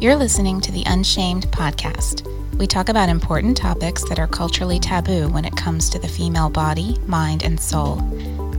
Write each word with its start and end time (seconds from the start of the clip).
You're 0.00 0.14
listening 0.14 0.60
to 0.60 0.70
the 0.70 0.84
Unshamed 0.86 1.48
podcast. 1.48 2.24
We 2.56 2.68
talk 2.68 2.88
about 2.88 3.08
important 3.08 3.56
topics 3.56 4.08
that 4.08 4.20
are 4.20 4.28
culturally 4.28 4.78
taboo 4.78 5.28
when 5.28 5.44
it 5.44 5.56
comes 5.56 5.90
to 5.90 5.98
the 5.98 6.06
female 6.06 6.48
body, 6.48 6.96
mind, 7.08 7.42
and 7.42 7.58
soul. 7.58 7.96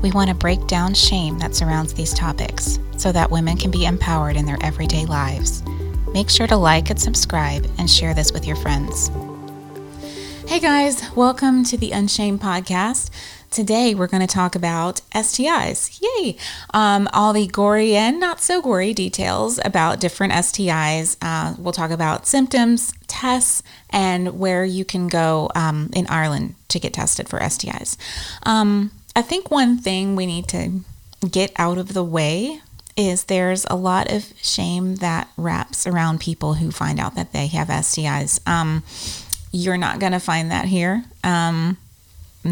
We 0.02 0.12
want 0.12 0.28
to 0.28 0.36
break 0.36 0.68
down 0.68 0.94
shame 0.96 1.40
that 1.40 1.56
surrounds 1.56 1.94
these 1.94 2.14
topics 2.14 2.78
so 2.98 3.14
that 3.14 3.32
women 3.32 3.56
can 3.56 3.72
be 3.72 3.86
empowered 3.86 4.36
in 4.36 4.46
their 4.46 4.58
everyday 4.62 5.06
lives. 5.06 5.64
Make 6.12 6.30
sure 6.30 6.46
to 6.46 6.58
like 6.58 6.90
and 6.90 7.00
subscribe 7.00 7.66
and 7.78 7.90
share 7.90 8.14
this 8.14 8.34
with 8.34 8.46
your 8.46 8.58
friends. 8.58 9.10
Hey 10.46 10.60
guys, 10.60 11.10
welcome 11.16 11.64
to 11.64 11.78
the 11.78 11.92
Unshamed 11.92 12.42
podcast. 12.42 13.12
Today 13.52 13.96
we're 13.96 14.08
going 14.08 14.26
to 14.26 14.28
talk 14.28 14.56
about 14.56 15.02
STIs. 15.12 16.00
Yay! 16.02 16.38
Um, 16.74 17.08
all 17.14 17.34
the 17.34 17.48
gory 17.48 17.96
and 17.96 18.20
not 18.20 18.42
so 18.42 18.62
gory 18.62 18.94
details 18.94 19.60
about 19.66 20.00
different 20.00 20.34
STIs. 20.34 21.18
Uh, 21.22 21.56
we'll 21.58 21.74
talk 21.74 21.90
about 21.90 22.28
symptoms, 22.28 22.94
tests, 23.08 23.64
and 23.90 24.40
where 24.40 24.64
you 24.64 24.86
can 24.86 25.08
go 25.08 25.50
um, 25.56 25.90
in 25.94 26.06
Ireland 26.08 26.56
to 26.68 26.80
get 26.80 26.94
tested 26.94 27.28
for 27.28 27.40
STIs. 27.40 27.98
Um, 28.44 28.92
I 29.16 29.24
think 29.24 29.50
one 29.50 29.80
thing 29.80 30.16
we 30.16 30.28
need 30.28 30.48
to 30.50 30.82
get 31.30 31.52
out 31.58 31.80
of 31.80 31.94
the 31.94 32.04
way 32.04 32.62
is 32.96 33.24
there's 33.26 33.66
a 33.70 33.76
lot 33.76 34.12
of 34.12 34.32
shame 34.42 34.98
that 34.98 35.28
wraps 35.38 35.88
around 35.88 36.20
people 36.20 36.56
who 36.56 36.70
find 36.70 37.00
out 37.00 37.16
that 37.16 37.34
they 37.34 37.48
have 37.48 37.70
STIs. 37.70 38.48
Um, 38.48 38.84
you're 39.52 39.78
not 39.78 40.00
going 40.00 40.12
to 40.12 40.20
find 40.20 40.52
that 40.52 40.66
here. 40.66 41.04
Um, 41.24 41.78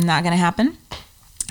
not 0.02 0.24
going 0.24 0.32
to 0.32 0.38
happen. 0.38 0.78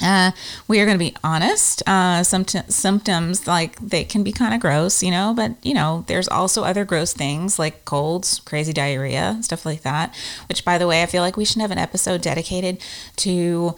Uh, 0.03 0.31
we 0.69 0.79
are 0.79 0.85
going 0.85 0.99
to 0.99 1.05
be 1.05 1.17
honest. 1.25 1.83
Uh, 1.87 2.23
some 2.23 2.45
t- 2.45 2.61
symptoms 2.69 3.47
like 3.47 3.79
they 3.81 4.05
can 4.05 4.23
be 4.23 4.33
kind 4.33 4.53
of 4.53 4.61
gross, 4.61 5.03
you 5.03 5.11
know, 5.11 5.33
but 5.35 5.53
you 5.65 5.73
know, 5.73 6.05
there's 6.07 6.29
also 6.29 6.65
other 6.65 6.85
gross 6.85 7.13
things 7.15 7.59
like 7.59 7.85
colds, 7.85 8.41
crazy 8.41 8.73
diarrhea, 8.73 9.39
stuff 9.41 9.65
like 9.65 9.83
that. 9.83 10.15
Which, 10.49 10.65
by 10.65 10.77
the 10.77 10.87
way, 10.87 11.03
I 11.03 11.07
feel 11.07 11.23
like 11.23 11.37
we 11.37 11.47
should 11.47 11.63
have 11.63 11.71
an 11.71 11.79
episode 11.79 12.21
dedicated 12.21 12.79
to 13.17 13.75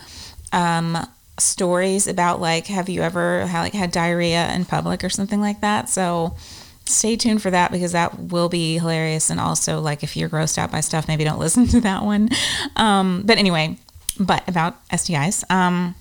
um, 0.53 1.07
stories 1.39 2.09
about 2.09 2.41
like, 2.41 2.67
have 2.67 2.89
you 2.89 3.03
ever 3.03 3.47
had, 3.47 3.63
like 3.63 3.75
had 3.75 3.93
diarrhea 3.93 4.53
in 4.53 4.65
public 4.65 5.05
or 5.05 5.11
something 5.11 5.41
like 5.41 5.61
that? 5.61 5.89
So 5.89 6.35
stay 6.85 7.17
tuned 7.17 7.43
for 7.43 7.51
that 7.51 7.71
because 7.71 7.93
that 7.93 8.19
will 8.19 8.49
be 8.49 8.79
hilarious. 8.79 9.31
And 9.31 9.39
also, 9.39 9.81
like, 9.81 10.03
if 10.03 10.17
you're 10.17 10.29
grossed 10.29 10.59
out 10.59 10.73
by 10.73 10.81
stuff, 10.81 11.07
maybe 11.07 11.23
don't 11.23 11.39
listen 11.39 11.69
to 11.69 11.81
that 11.83 12.03
one. 12.03 12.31
Um, 12.75 13.23
but 13.25 13.39
anyway, 13.39 13.79
but 14.19 14.47
about 14.49 14.87
STIs, 14.89 15.49
um, 15.51 15.95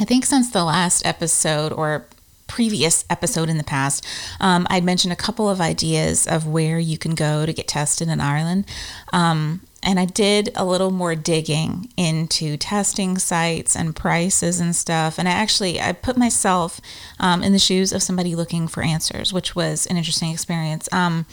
I 0.00 0.04
think 0.04 0.24
since 0.24 0.50
the 0.50 0.64
last 0.64 1.04
episode 1.04 1.72
or 1.72 2.06
previous 2.46 3.04
episode 3.10 3.48
in 3.48 3.58
the 3.58 3.64
past, 3.64 4.06
um, 4.40 4.66
I'd 4.70 4.84
mentioned 4.84 5.12
a 5.12 5.16
couple 5.16 5.48
of 5.48 5.60
ideas 5.60 6.26
of 6.26 6.46
where 6.46 6.78
you 6.78 6.98
can 6.98 7.14
go 7.14 7.46
to 7.46 7.52
get 7.52 7.68
tested 7.68 8.08
in 8.08 8.20
Ireland. 8.20 8.64
Um, 9.12 9.60
and 9.82 10.00
I 10.00 10.06
did 10.06 10.50
a 10.56 10.64
little 10.64 10.90
more 10.90 11.14
digging 11.14 11.92
into 11.96 12.56
testing 12.56 13.16
sites 13.18 13.76
and 13.76 13.94
prices 13.94 14.58
and 14.58 14.74
stuff. 14.74 15.18
And 15.18 15.28
I 15.28 15.32
actually 15.32 15.80
I 15.80 15.92
put 15.92 16.16
myself 16.16 16.80
um, 17.20 17.44
in 17.44 17.52
the 17.52 17.58
shoes 17.60 17.92
of 17.92 18.02
somebody 18.02 18.34
looking 18.34 18.66
for 18.66 18.82
answers, 18.82 19.32
which 19.32 19.54
was 19.54 19.86
an 19.86 19.96
interesting 19.96 20.32
experience. 20.32 20.88
Um, 20.92 21.26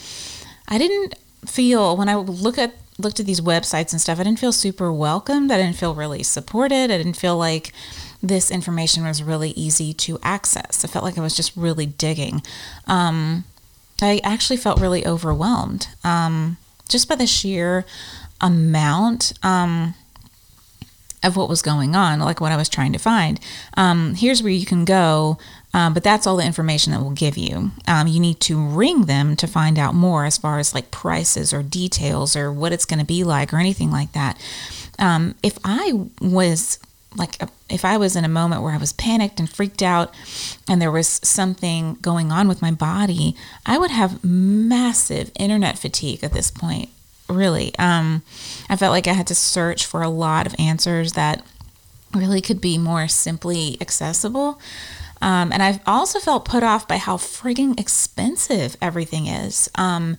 I 0.67 0.77
didn't 0.77 1.16
feel 1.45 1.97
when 1.97 2.08
I 2.08 2.16
look 2.16 2.58
at 2.58 2.75
looked 2.98 3.20
at 3.20 3.26
these 3.26 3.42
websites 3.42 3.92
and 3.92 4.02
stuff, 4.02 4.20
I 4.20 4.24
didn't 4.24 4.40
feel 4.40 4.52
super 4.52 4.92
welcomed. 4.92 5.52
I 5.52 5.58
didn't 5.58 5.76
feel 5.76 5.96
really 5.96 6.24
supported. 6.24 6.92
I 6.92 6.98
didn't 6.98 7.18
feel 7.18 7.38
like 7.38 7.74
this 8.22 8.50
information 8.50 9.04
was 9.04 9.22
really 9.22 9.52
easy 9.52 9.94
to 9.94 10.18
access. 10.24 10.84
I 10.84 10.88
felt 10.88 11.06
like 11.06 11.18
I 11.18 11.22
was 11.22 11.36
just 11.36 11.56
really 11.56 11.86
digging. 11.86 12.42
Um, 12.88 13.44
I 14.02 14.20
actually 14.23 14.58
felt 14.58 14.82
really 14.82 15.06
overwhelmed 15.06 15.88
um, 16.04 16.58
just 16.90 17.08
by 17.08 17.16
the 17.16 17.28
sheer 17.28 17.86
amount 18.42 19.34
um, 19.44 19.94
of 21.23 21.38
what 21.38 21.50
was 21.50 21.62
going 21.62 21.96
on, 21.96 22.20
like 22.20 22.42
what 22.42 22.52
I 22.52 22.58
was 22.58 22.70
trying 22.70 22.94
to 22.94 23.00
find. 23.00 23.39
Um, 23.76 24.16
here's 24.16 24.44
where 24.44 24.52
you 24.52 24.66
can 24.66 24.86
go, 24.86 25.38
um, 25.75 25.93
but 25.93 26.05
that's 26.05 26.25
all 26.25 26.37
the 26.37 26.45
information 26.45 26.93
that 26.93 27.02
will 27.02 27.11
give 27.11 27.36
you. 27.36 27.71
Um, 27.86 28.08
you 28.08 28.21
need 28.21 28.39
to 28.41 28.58
ring 28.58 29.08
them 29.08 29.36
to 29.36 29.45
find 29.45 29.77
out 29.77 29.93
more 29.93 30.23
as 30.23 30.37
far 30.37 30.58
as 30.58 30.73
like 30.73 30.89
prices 30.89 31.53
or 31.53 31.61
details 31.63 32.33
or 32.33 32.49
what 32.49 32.71
it's 32.71 32.86
going 32.86 32.99
to 33.02 33.05
be 33.05 33.25
like 33.25 33.53
or 33.53 33.58
anything 33.58 33.91
like 33.91 34.13
that. 34.13 34.41
Um, 34.97 35.36
if 35.43 35.59
I 35.65 36.08
was 36.21 36.80
like 37.17 37.41
if 37.69 37.83
I 37.83 37.97
was 37.97 38.15
in 38.15 38.23
a 38.23 38.30
moment 38.30 38.61
where 38.61 38.71
I 38.71 38.77
was 38.77 38.93
panicked 38.93 39.37
and 39.37 39.49
freaked 39.49 39.83
out 39.83 40.13
and 40.65 40.81
there 40.81 40.91
was 40.91 41.19
something 41.23 41.95
going 41.95 42.31
on 42.31 42.47
with 42.47 42.61
my 42.61 42.71
body, 42.71 43.36
I 43.65 43.77
would 43.77 43.92
have 43.92 44.23
massive 44.23 45.30
internet 45.37 45.77
fatigue 45.77 46.23
at 46.23 46.31
this 46.31 46.52
point 46.52 46.87
really. 47.27 47.75
Um, 47.77 48.21
I 48.69 48.77
felt 48.77 48.93
like 48.93 49.07
I 49.07 49.13
had 49.13 49.27
to 49.27 49.36
search 49.36 49.86
for 49.86 50.02
a 50.03 50.09
lot 50.09 50.47
of 50.47 50.55
answers 50.57 51.13
that 51.13 51.45
really 52.13 52.39
could 52.39 52.61
be 52.61 52.77
more 52.77 53.09
simply 53.09 53.77
accessible. 53.81 54.57
Um, 55.25 55.52
and 55.52 55.63
I've 55.63 55.80
also 55.87 56.19
felt 56.19 56.45
put 56.45 56.61
off 56.61 56.87
by 56.87 56.97
how 56.97 57.17
frigging 57.17 57.80
expensive 57.80 58.77
everything 58.80 59.25
is. 59.25 59.67
Um, 59.73 60.17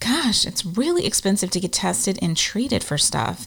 gosh, 0.00 0.46
it's 0.46 0.64
really 0.64 1.04
expensive 1.04 1.50
to 1.50 1.60
get 1.60 1.74
tested 1.74 2.18
and 2.22 2.34
treated 2.34 2.82
for 2.82 2.96
stuff. 2.96 3.46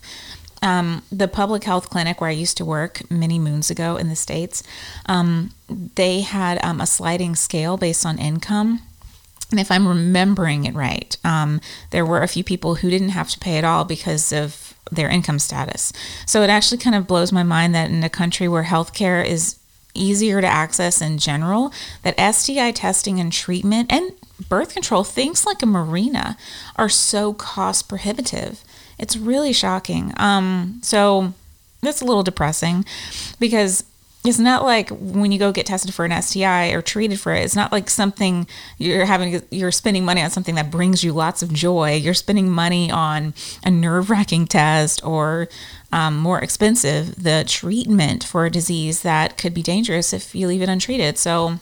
Um, 0.62 1.02
the 1.10 1.26
public 1.26 1.64
health 1.64 1.90
clinic 1.90 2.20
where 2.20 2.30
I 2.30 2.34
used 2.34 2.56
to 2.58 2.64
work 2.64 3.10
many 3.10 3.40
moons 3.40 3.72
ago 3.72 3.96
in 3.96 4.08
the 4.08 4.14
States, 4.14 4.62
um, 5.06 5.50
they 5.68 6.20
had 6.20 6.64
um, 6.64 6.80
a 6.80 6.86
sliding 6.86 7.34
scale 7.34 7.76
based 7.76 8.06
on 8.06 8.16
income. 8.16 8.80
And 9.50 9.58
if 9.58 9.72
I'm 9.72 9.88
remembering 9.88 10.64
it 10.64 10.74
right, 10.74 11.16
um, 11.24 11.60
there 11.90 12.06
were 12.06 12.22
a 12.22 12.28
few 12.28 12.44
people 12.44 12.76
who 12.76 12.88
didn't 12.90 13.08
have 13.08 13.30
to 13.30 13.40
pay 13.40 13.58
at 13.58 13.64
all 13.64 13.84
because 13.84 14.32
of 14.32 14.74
their 14.92 15.08
income 15.08 15.40
status. 15.40 15.92
So 16.24 16.42
it 16.42 16.50
actually 16.50 16.78
kind 16.78 16.94
of 16.94 17.08
blows 17.08 17.32
my 17.32 17.42
mind 17.42 17.74
that 17.74 17.90
in 17.90 18.04
a 18.04 18.08
country 18.08 18.46
where 18.46 18.62
healthcare 18.62 19.26
is 19.26 19.59
easier 19.94 20.40
to 20.40 20.46
access 20.46 21.00
in 21.00 21.18
general, 21.18 21.72
that 22.02 22.34
STI 22.34 22.72
testing 22.72 23.20
and 23.20 23.32
treatment 23.32 23.92
and 23.92 24.12
birth 24.48 24.72
control, 24.72 25.04
things 25.04 25.44
like 25.46 25.62
a 25.62 25.66
Mirena, 25.66 26.36
are 26.76 26.88
so 26.88 27.34
cost 27.34 27.88
prohibitive. 27.88 28.64
It's 28.98 29.16
really 29.16 29.52
shocking. 29.52 30.12
Um, 30.16 30.80
so 30.82 31.34
that's 31.82 32.00
a 32.00 32.04
little 32.04 32.22
depressing 32.22 32.84
because 33.38 33.84
it's 34.22 34.38
not 34.38 34.64
like 34.64 34.90
when 34.90 35.32
you 35.32 35.38
go 35.38 35.50
get 35.50 35.64
tested 35.64 35.94
for 35.94 36.04
an 36.04 36.22
STI 36.22 36.72
or 36.72 36.82
treated 36.82 37.18
for 37.18 37.32
it, 37.32 37.42
it's 37.42 37.56
not 37.56 37.72
like 37.72 37.88
something 37.88 38.46
you're 38.76 39.06
having, 39.06 39.42
you're 39.50 39.72
spending 39.72 40.04
money 40.04 40.20
on 40.20 40.28
something 40.28 40.56
that 40.56 40.70
brings 40.70 41.02
you 41.02 41.12
lots 41.12 41.42
of 41.42 41.54
joy. 41.54 41.94
You're 41.94 42.12
spending 42.12 42.50
money 42.50 42.90
on 42.90 43.32
a 43.64 43.70
nerve 43.70 44.10
wracking 44.10 44.46
test 44.46 45.02
or 45.04 45.48
um, 45.90 46.18
more 46.18 46.38
expensive, 46.38 47.22
the 47.22 47.44
treatment 47.46 48.22
for 48.22 48.44
a 48.44 48.50
disease 48.50 49.00
that 49.02 49.38
could 49.38 49.54
be 49.54 49.62
dangerous 49.62 50.12
if 50.12 50.34
you 50.34 50.46
leave 50.46 50.60
it 50.60 50.68
untreated. 50.68 51.16
So 51.16 51.58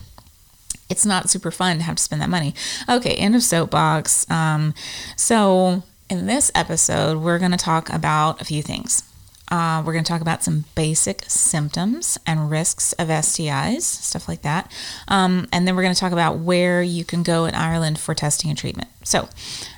it's 0.91 1.07
not 1.07 1.31
super 1.31 1.53
fun 1.53 1.77
to 1.79 1.85
have 1.85 1.97
to 1.97 2.03
spend 2.03 2.21
that 2.23 2.31
money. 2.31 2.55
Okay, 2.89 3.15
end 3.15 3.37
of 3.37 3.45
soapbox. 3.45 4.29
Um, 4.29 4.75
so 5.17 5.85
in 6.11 6.27
this 6.27 6.51
episode, 6.57 7.19
we're 7.19 7.39
going 7.39 7.53
to 7.53 7.57
talk 7.57 7.89
about 7.93 8.41
a 8.41 8.45
few 8.45 8.63
things. 8.63 9.08
Uh, 9.51 9.83
we're 9.85 9.93
going 9.93 10.05
to 10.05 10.09
talk 10.09 10.21
about 10.21 10.45
some 10.45 10.65
basic 10.75 11.25
symptoms 11.27 12.19
and 12.27 12.51
risks 12.51 12.93
of 12.95 13.09
STIs, 13.09 13.83
stuff 13.83 14.29
like 14.29 14.43
that. 14.43 14.71
Um, 15.09 15.49
and 15.53 15.67
then 15.67 15.75
we're 15.75 15.83
going 15.83 15.95
to 15.95 16.01
talk 16.01 16.13
about 16.13 16.39
where 16.39 16.83
you 16.83 17.05
can 17.05 17.23
go 17.23 17.45
in 17.47 17.55
Ireland 17.55 17.99
for 17.99 18.15
testing 18.15 18.51
and 18.51 18.59
treatment. 18.59 18.89
So, 19.05 19.29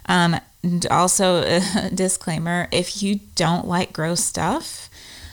um, 0.07 0.37
also, 0.91 1.43
a 1.43 1.91
disclaimer 1.95 2.69
if 2.71 3.03
you 3.03 3.21
don't 3.35 3.67
like 3.67 3.93
gross 3.93 4.23
stuff, 4.25 4.91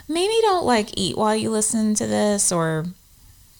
maybe 0.07 0.33
don't 0.41 0.65
like 0.65 0.97
eat 0.97 1.17
while 1.17 1.35
you 1.35 1.49
listen 1.49 1.95
to 1.95 2.07
this 2.07 2.51
or 2.51 2.85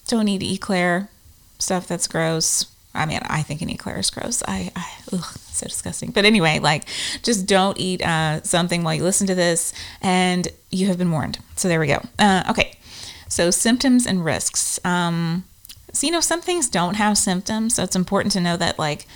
don't 0.06 0.28
eat 0.28 0.42
eclair 0.42 1.10
stuff 1.58 1.86
that's 1.86 2.06
gross 2.06 2.66
I 2.94 3.06
mean, 3.06 3.20
I 3.22 3.42
think 3.42 3.62
an 3.62 3.70
eclair 3.70 3.98
is 3.98 4.10
gross. 4.10 4.42
I, 4.46 4.72
I 4.74 4.90
ugh, 5.12 5.38
so 5.58 5.66
disgusting. 5.66 6.10
But 6.10 6.24
anyway, 6.24 6.58
like, 6.58 6.84
just 7.22 7.46
don't 7.46 7.78
eat 7.78 8.02
uh, 8.02 8.42
something 8.42 8.82
while 8.82 8.94
you 8.94 9.02
listen 9.02 9.26
to 9.26 9.34
this, 9.34 9.72
and 10.00 10.48
you 10.70 10.86
have 10.86 10.98
been 10.98 11.10
warned. 11.10 11.38
So 11.56 11.68
there 11.68 11.80
we 11.80 11.86
go. 11.86 12.00
Uh, 12.18 12.44
okay, 12.50 12.78
so 13.28 13.50
symptoms 13.50 14.06
and 14.06 14.24
risks. 14.24 14.78
Um, 14.84 15.44
so 15.92 16.06
you 16.06 16.12
know, 16.12 16.20
some 16.20 16.40
things 16.40 16.68
don't 16.68 16.94
have 16.94 17.18
symptoms, 17.18 17.74
so 17.74 17.82
it's 17.82 17.96
important 17.96 18.32
to 18.32 18.40
know 18.40 18.56
that 18.56 18.78
like, 18.78 19.06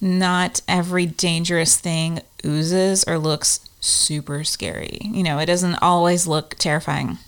not 0.00 0.60
every 0.68 1.06
dangerous 1.06 1.78
thing 1.78 2.20
oozes 2.44 3.04
or 3.04 3.18
looks 3.18 3.60
super 3.80 4.44
scary. 4.44 4.98
You 5.02 5.22
know, 5.22 5.38
it 5.38 5.46
doesn't 5.46 5.76
always 5.76 6.26
look 6.26 6.54
terrifying. 6.56 7.18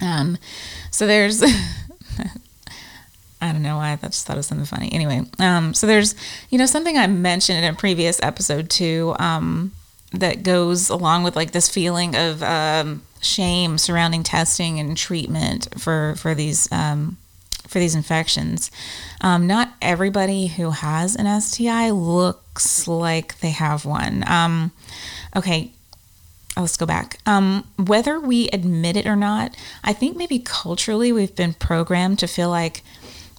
Um, 0.00 0.38
so 0.90 1.06
there's 1.06 1.42
I 3.40 3.52
don't 3.52 3.62
know 3.62 3.76
why. 3.76 3.92
I 3.92 3.96
just 3.96 4.26
thought 4.26 4.36
it 4.36 4.38
was 4.38 4.46
something 4.46 4.66
funny. 4.66 4.90
Anyway, 4.92 5.22
um, 5.38 5.74
so 5.74 5.86
there's, 5.86 6.14
you 6.48 6.58
know, 6.58 6.66
something 6.66 6.96
I 6.96 7.06
mentioned 7.06 7.58
in 7.58 7.64
a 7.64 7.76
previous 7.76 8.20
episode 8.22 8.70
too 8.70 9.14
um, 9.18 9.72
that 10.12 10.42
goes 10.42 10.88
along 10.88 11.22
with 11.22 11.36
like 11.36 11.52
this 11.52 11.68
feeling 11.68 12.16
of 12.16 12.42
um, 12.42 13.02
shame 13.20 13.76
surrounding 13.78 14.22
testing 14.22 14.80
and 14.80 14.96
treatment 14.96 15.68
for 15.78 16.14
for 16.16 16.34
these 16.34 16.70
um, 16.72 17.18
for 17.66 17.78
these 17.78 17.94
infections. 17.94 18.70
Um, 19.20 19.46
not 19.46 19.74
everybody 19.82 20.46
who 20.46 20.70
has 20.70 21.16
an 21.16 21.40
STI 21.40 21.90
looks 21.90 22.88
like 22.88 23.38
they 23.40 23.50
have 23.50 23.84
one. 23.84 24.24
Um, 24.26 24.72
okay, 25.34 25.72
let's 26.56 26.76
go 26.76 26.86
back. 26.86 27.18
Um, 27.26 27.66
whether 27.76 28.18
we 28.18 28.48
admit 28.48 28.96
it 28.96 29.06
or 29.06 29.16
not, 29.16 29.56
I 29.84 29.92
think 29.92 30.16
maybe 30.16 30.38
culturally 30.38 31.12
we've 31.12 31.34
been 31.34 31.54
programmed 31.54 32.18
to 32.20 32.26
feel 32.26 32.48
like 32.48 32.82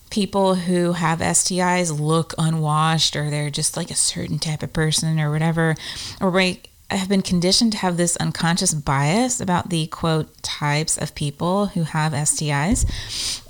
people 0.09 0.55
who 0.55 0.93
have 0.93 1.19
STIs 1.19 1.99
look 1.99 2.33
unwashed 2.37 3.15
or 3.15 3.29
they're 3.29 3.49
just 3.49 3.75
like 3.77 3.91
a 3.91 3.95
certain 3.95 4.39
type 4.39 4.63
of 4.63 4.73
person 4.73 5.19
or 5.19 5.31
whatever, 5.31 5.75
or 6.21 6.29
we 6.29 6.61
have 6.89 7.09
been 7.09 7.21
conditioned 7.21 7.73
to 7.73 7.77
have 7.79 7.97
this 7.97 8.15
unconscious 8.17 8.73
bias 8.73 9.41
about 9.41 9.69
the 9.69 9.87
quote 9.87 10.41
types 10.41 10.97
of 10.97 11.13
people 11.15 11.67
who 11.67 11.83
have 11.83 12.13
STIs. 12.13 12.85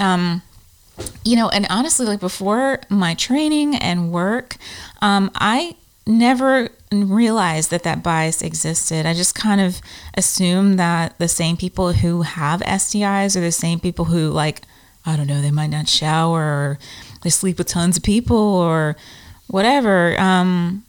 Um, 0.02 0.42
you 1.24 1.36
know, 1.36 1.50
and 1.50 1.68
honestly, 1.70 2.06
like 2.06 2.20
before 2.20 2.80
my 2.90 3.14
training 3.14 3.76
and 3.76 4.12
work, 4.12 4.58
um, 5.02 5.30
I 5.36 5.76
never 6.08 6.70
realized 6.92 7.70
that 7.70 7.84
that 7.84 8.02
bias 8.02 8.42
existed. 8.42 9.06
I 9.06 9.14
just 9.14 9.36
kind 9.36 9.62
of 9.62 9.82
assumed 10.16 10.80
that 10.80 11.18
the 11.20 11.28
same 11.28 11.58
people 11.58 11.94
who 11.94 12.24
have 12.24 12.62
STIs 12.62 13.36
are 13.36 13.42
the 13.42 13.52
same 13.52 13.80
people 13.80 14.06
who, 14.06 14.30
like, 14.30 14.62
I 15.08 15.16
don't 15.16 15.28
know, 15.28 15.42
they 15.42 15.52
might 15.52 15.72
not 15.72 15.88
shower 15.88 16.42
or 16.42 16.80
they 17.24 17.30
sleep 17.30 17.58
with 17.58 17.68
tons 17.68 17.98
of 17.98 18.04
people 18.04 18.38
or 18.38 18.98
whatever. 19.48 20.20
Um, 20.20 20.84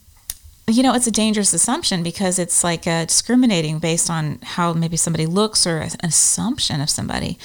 you 0.67 0.83
know, 0.83 0.95
it's 0.95 1.07
a 1.07 1.13
dangerous 1.13 1.55
assumption 1.55 2.03
because 2.03 2.39
it's 2.39 2.63
like 2.63 2.87
uh, 2.87 3.07
discriminating 3.07 3.79
based 3.79 4.11
on 4.11 4.39
how 4.43 4.73
maybe 4.75 4.97
somebody 4.97 5.25
looks 5.25 5.67
or 5.67 5.79
an 5.79 5.91
assumption 6.03 6.81
of 6.81 6.91
somebody. 6.91 7.39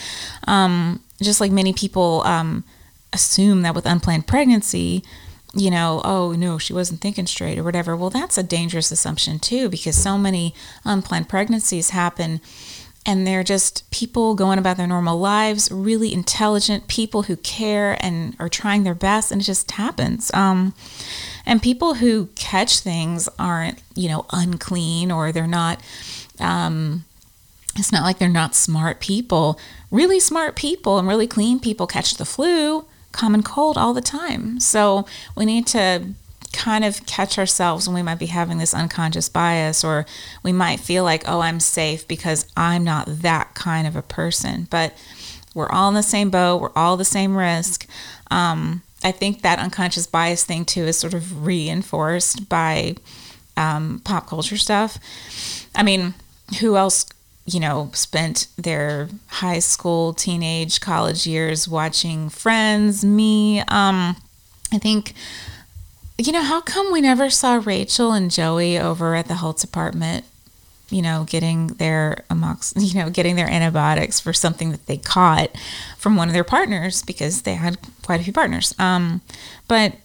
Um, 0.48 1.02
just 1.22 1.40
like 1.40 1.52
many 1.52 1.72
people 1.72 2.24
um, 2.26 2.64
assume 3.14 3.62
that 3.62 3.76
with 3.76 3.86
unplanned 3.86 4.28
pregnancy, 4.28 5.04
you 5.54 5.70
know, 5.70 6.02
oh 6.04 6.34
no, 6.34 6.58
she 6.58 6.74
wasn't 6.74 7.00
thinking 7.00 7.28
straight 7.28 7.58
or 7.58 7.64
whatever. 7.64 7.96
Well, 7.96 8.10
that's 8.10 8.38
a 8.38 8.44
dangerous 8.44 8.92
assumption 8.92 9.40
too 9.40 9.70
because 9.70 9.96
so 9.96 10.18
many 10.18 10.54
unplanned 10.84 11.30
pregnancies 11.30 11.92
happen 11.92 12.42
and 13.06 13.28
they're 13.28 13.44
just 13.44 13.90
people 13.92 14.34
going 14.34 14.58
about 14.58 14.78
their 14.78 14.88
normal 14.88 15.20
lives, 15.20 15.72
really 15.72 16.14
intelligent 16.14 16.88
people 16.88 17.24
who 17.24 17.36
care 17.38 17.98
and 18.00 18.36
are 18.40 18.50
trying 18.50 18.84
their 18.84 18.96
best, 18.96 19.32
and 19.32 19.42
it 19.42 19.46
just 19.46 19.70
happens. 19.72 20.32
Um, 20.34 20.74
and 21.46 21.62
people 21.62 21.96
who 21.96 22.28
catch 22.36 22.80
things 22.80 23.28
aren't, 23.38 23.82
you 23.96 24.08
know, 24.08 24.26
unclean 24.32 25.12
or 25.12 25.32
they're 25.32 25.48
not. 25.48 25.82
Um, 26.40 27.04
it's 27.76 27.92
not 27.92 28.04
like 28.04 28.20
they're 28.20 28.30
not 28.30 28.56
smart 28.56 29.00
people. 29.00 29.60
Really 29.92 30.20
smart 30.20 30.56
people 30.56 30.98
and 30.98 31.08
really 31.08 31.28
clean 31.28 31.60
people 31.60 31.88
catch 31.88 32.16
the 32.16 32.26
flu 32.26 32.86
common 33.14 33.44
cold 33.44 33.78
all 33.78 33.94
the 33.94 34.02
time. 34.02 34.60
So 34.60 35.06
we 35.38 35.46
need 35.46 35.66
to 35.68 36.04
kind 36.54 36.86
of 36.86 37.06
catch 37.06 37.38
ourselves 37.38 37.88
when 37.88 37.96
we 37.96 38.04
might 38.04 38.20
be 38.20 38.28
having 38.28 38.60
this 38.60 38.74
unconscious 38.74 39.28
bias, 39.28 39.84
or 39.84 40.06
we 40.44 40.54
might 40.54 40.80
feel 40.80 41.04
like, 41.04 41.24
oh, 41.28 41.42
I'm 41.42 41.60
safe 41.60 42.08
because 42.08 42.46
I'm 42.56 42.84
not 42.84 43.08
that 43.08 43.54
kind 43.56 43.88
of 43.88 43.96
a 43.96 44.02
person. 44.02 44.68
But 44.70 44.94
we're 45.54 45.70
all 45.70 45.90
in 45.90 45.96
the 45.96 46.04
same 46.04 46.30
boat, 46.30 46.62
we're 46.62 46.72
all 46.76 46.96
the 46.96 47.06
same 47.06 47.36
risk. 47.36 47.88
Um, 48.32 48.82
I 49.04 49.12
think 49.12 49.42
that 49.42 49.60
unconscious 49.60 50.08
bias 50.08 50.44
thing 50.46 50.64
too 50.64 50.84
is 50.84 50.98
sort 50.98 51.14
of 51.14 51.46
reinforced 51.46 52.48
by 52.48 52.96
um, 53.58 54.02
pop 54.06 54.28
culture 54.28 54.58
stuff. 54.58 54.98
I 55.76 55.84
mean, 55.84 56.14
who 56.60 56.78
else 56.78 57.06
you 57.46 57.60
know, 57.60 57.90
spent 57.94 58.48
their 58.58 59.10
high 59.28 59.60
school, 59.60 60.14
teenage, 60.14 60.80
college 60.80 61.28
years 61.28 61.68
watching 61.68 62.30
Friends, 62.30 63.04
me. 63.04 63.60
Um, 63.68 64.16
I 64.72 64.78
think, 64.80 65.14
you 66.18 66.32
know, 66.32 66.44
how 66.44 66.62
come 66.62 66.92
we 66.92 67.02
never 67.02 67.30
saw 67.30 67.62
Rachel 67.64 68.12
and 68.12 68.30
Joey 68.30 68.78
over 68.78 69.16
at 69.16 69.28
the 69.28 69.36
health 69.36 69.62
department, 69.62 70.26
you 70.90 71.02
know, 71.02 71.26
getting 71.28 71.68
their 71.68 72.24
amox, 72.30 72.74
you 72.94 73.00
know, 73.00 73.10
getting 73.10 73.36
their 73.36 73.50
antibiotics 73.50 74.20
for 74.20 74.34
something 74.34 74.72
that 74.72 74.86
they 74.86 74.98
caught 74.98 75.50
from 75.98 76.16
one 76.16 76.28
of 76.28 76.34
their 76.34 76.44
partners 76.44 77.02
because 77.04 77.42
they 77.42 77.56
had 77.56 77.78
quite 78.04 78.20
a 78.20 78.24
few 78.24 78.34
partners. 78.34 78.76
Um, 78.78 79.22
but 79.68 79.96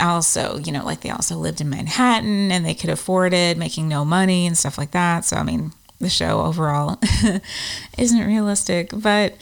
also, 0.00 0.58
you 0.58 0.72
know, 0.72 0.84
like 0.84 1.00
they 1.00 1.10
also 1.10 1.36
lived 1.36 1.60
in 1.60 1.70
Manhattan 1.70 2.50
and 2.50 2.64
they 2.64 2.74
could 2.74 2.90
afford 2.90 3.32
it, 3.32 3.56
making 3.56 3.88
no 3.88 4.04
money 4.04 4.46
and 4.46 4.56
stuff 4.56 4.78
like 4.78 4.90
that. 4.92 5.24
So, 5.24 5.36
I 5.36 5.42
mean, 5.42 5.72
the 6.00 6.08
show 6.10 6.40
overall 6.42 6.98
isn't 7.98 8.26
realistic. 8.26 8.90
But 8.94 9.34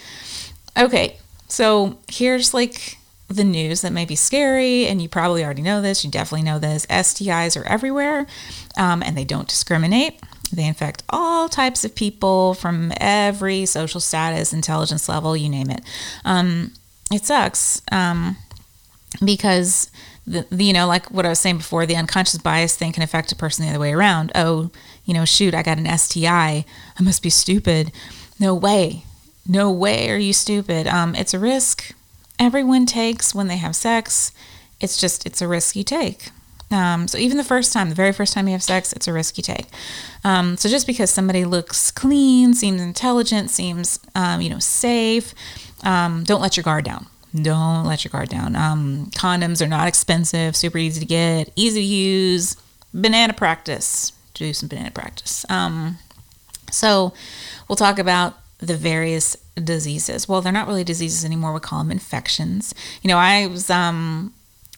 okay, 0.77 1.19
so 1.49 1.99
here's 2.09 2.55
like 2.55 2.99
the 3.31 3.45
news 3.45 3.83
that 3.83 3.93
may 3.93 4.05
be 4.05 4.17
scary, 4.17 4.87
and 4.87 5.01
you 5.01 5.09
probably 5.09 5.45
already 5.45 5.63
know 5.63 5.81
this. 5.81 6.05
You 6.05 6.11
definitely 6.11 6.45
know 6.45 6.59
this. 6.59 6.85
STIs 6.87 7.61
are 7.61 7.65
everywhere, 7.65 8.27
um, 8.77 9.03
and 9.03 9.17
they 9.17 9.25
don't 9.25 9.49
discriminate. 9.49 10.21
They 10.53 10.67
infect 10.67 11.05
all 11.09 11.49
types 11.49 11.85
of 11.85 11.95
people 11.95 12.55
from 12.55 12.93
every 12.97 13.67
social 13.67 14.01
status, 14.01 14.53
intelligence 14.53 15.09
level, 15.09 15.37
you 15.37 15.49
name 15.49 15.71
it. 15.71 15.81
Um, 16.25 16.73
it 17.13 17.25
sucks 17.25 17.83
um, 17.93 18.37
because 19.25 19.91
the, 20.27 20.45
the, 20.51 20.65
you 20.65 20.73
know, 20.73 20.89
like 20.89 21.09
what 21.13 21.25
I 21.25 21.29
was 21.29 21.39
saying 21.39 21.59
before, 21.59 21.87
the 21.87 21.97
unconscious 21.97 22.39
bias 22.39 22.77
thing 22.77 22.93
can 22.93 23.05
affect 23.05 23.31
a 23.31 23.37
person 23.37 23.65
the 23.65 23.71
other 23.71 23.79
way 23.79 23.93
around. 23.93 24.33
Oh, 24.35 24.71
you 25.05 25.15
know, 25.15 25.25
shoot, 25.25 25.55
I 25.55 25.63
got 25.63 25.79
an 25.79 25.99
STI. 25.99 26.65
I 26.99 27.03
must 27.03 27.23
be 27.23 27.31
stupid. 27.31 27.93
No 28.41 28.53
way. 28.55 29.05
No 29.47 29.71
way 29.71 30.11
are 30.11 30.19
you 30.19 30.33
stupid. 30.33 30.89
Um, 30.89 31.15
it's 31.15 31.35
a 31.35 31.39
risk 31.39 31.95
everyone 32.41 32.87
takes 32.87 33.35
when 33.35 33.47
they 33.47 33.59
have 33.59 33.77
sex. 33.77 34.33
It's 34.81 34.99
just, 34.99 35.27
it's 35.27 35.41
a 35.41 35.47
risk 35.47 35.77
you 35.77 35.85
take. 35.85 36.31
Um, 36.73 37.07
so 37.09 37.19
even 37.19 37.37
the 37.37 37.45
first 37.45 37.73
time, 37.73 37.89
the 37.89 37.95
very 37.95 38.13
first 38.13 38.33
time 38.33 38.49
you 38.49 38.53
have 38.53 38.63
sex, 38.63 38.93
it's 38.93 39.07
a 39.07 39.13
risk 39.13 39.37
you 39.37 39.43
take. 39.43 39.67
Um, 40.25 40.57
so 40.57 40.69
just 40.69 40.87
because 40.87 41.11
somebody 41.11 41.45
looks 41.45 41.91
clean, 41.91 42.55
seems 42.55 42.81
intelligent, 42.81 43.51
seems, 43.51 44.01
um, 44.15 44.41
you 44.41 44.49
know, 44.49 44.61
safe, 44.61 45.35
um, 45.83 46.25
don't 46.25 46.41
let 46.41 46.57
your 46.57 46.65
guard 46.65 46.85
down. 46.85 47.07
Don't 47.35 47.85
let 47.85 48.05
your 48.05 48.11
guard 48.11 48.29
down. 48.29 48.57
Um, 48.57 49.07
condoms 49.15 49.63
are 49.63 49.69
not 49.69 49.87
expensive, 49.87 50.57
super 50.57 50.79
easy 50.79 51.01
to 51.01 51.07
get, 51.07 51.53
easy 51.57 51.81
to 51.81 51.87
use. 51.87 52.57
Banana 52.95 53.33
practice 53.33 54.13
do 54.35 54.53
some 54.53 54.69
banana 54.69 54.91
practice. 54.91 55.45
Um, 55.49 55.99
so 56.71 57.13
we'll 57.69 57.77
talk 57.77 57.99
about 57.99 58.37
the 58.61 58.77
various 58.77 59.37
diseases. 59.63 60.29
Well, 60.29 60.41
they're 60.41 60.53
not 60.53 60.69
really 60.69 60.85
diseases 60.85 61.25
anymore. 61.25 61.53
We 61.53 61.61
call 61.61 61.81
them 61.81 61.91
infections. 61.91 62.75
You 63.03 63.09
know, 63.09 63.17
I 63.17 63.47
was 63.47 63.71
um, 63.71 64.33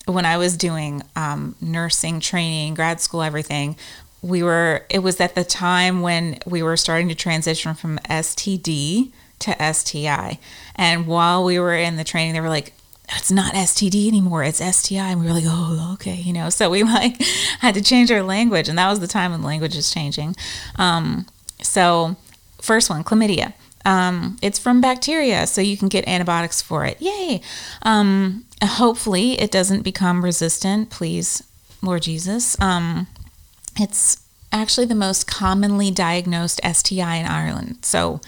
when 0.07 0.25
I 0.25 0.37
was 0.37 0.57
doing 0.57 1.03
um, 1.17 1.57
nursing 1.61 2.21
training, 2.21 2.75
grad 2.75 3.01
school, 3.01 3.23
everything. 3.23 3.77
We 4.23 4.43
were. 4.43 4.87
It 4.89 5.01
was 5.01 5.21
at 5.21 5.35
the 5.35 5.45
time 5.45 6.01
when 6.01 6.39
we 6.47 6.63
were 6.63 6.77
starting 6.77 7.09
to 7.09 7.15
transition 7.15 7.75
from 7.75 7.99
STD 8.09 9.11
to 9.41 9.73
STI, 9.75 10.39
and 10.77 11.07
while 11.07 11.43
we 11.45 11.59
were 11.59 11.75
in 11.75 11.97
the 11.97 12.05
training, 12.05 12.35
they 12.35 12.41
were 12.41 12.49
like, 12.49 12.73
it's 13.17 13.31
not 13.31 13.55
STD 13.55 14.07
anymore, 14.07 14.45
it's 14.45 14.59
STI. 14.65 15.11
And 15.11 15.21
we 15.21 15.27
were 15.27 15.33
like, 15.33 15.45
oh, 15.47 15.91
okay, 15.95 16.15
you 16.15 16.33
know. 16.33 16.51
So 16.51 16.71
we 16.71 16.83
like 16.85 17.21
had 17.61 17.75
to 17.75 17.83
change 17.83 18.11
our 18.11 18.23
language, 18.23 18.69
and 18.69 18.79
that 18.79 18.89
was 18.89 19.01
the 19.01 19.09
time 19.09 19.33
when 19.33 19.43
language 19.43 19.77
is 19.77 19.91
changing. 19.93 20.37
Um, 20.77 21.27
so, 21.61 22.17
first 22.61 22.91
one, 22.91 23.05
chlamydia. 23.05 23.55
Um, 23.85 24.39
it's 24.43 24.59
from 24.59 24.81
bacteria, 24.81 25.47
so 25.47 25.61
you 25.61 25.77
can 25.77 25.89
get 25.89 26.07
antibiotics 26.07 26.63
for 26.63 26.85
it. 26.85 27.01
Yay! 27.01 27.41
Um, 27.83 28.45
hopefully, 28.63 29.41
it 29.41 29.51
doesn't 29.51 29.83
become 29.83 30.25
resistant. 30.25 30.91
Please, 30.91 31.43
Lord 31.83 32.03
Jesus. 32.03 32.61
Um, 32.61 33.07
it's 33.79 34.23
actually 34.53 34.87
the 34.87 34.95
most 34.95 35.27
commonly 35.27 35.91
diagnosed 35.91 36.61
STI 36.65 37.17
in 37.17 37.27
Ireland. 37.27 37.79
So, 37.83 38.21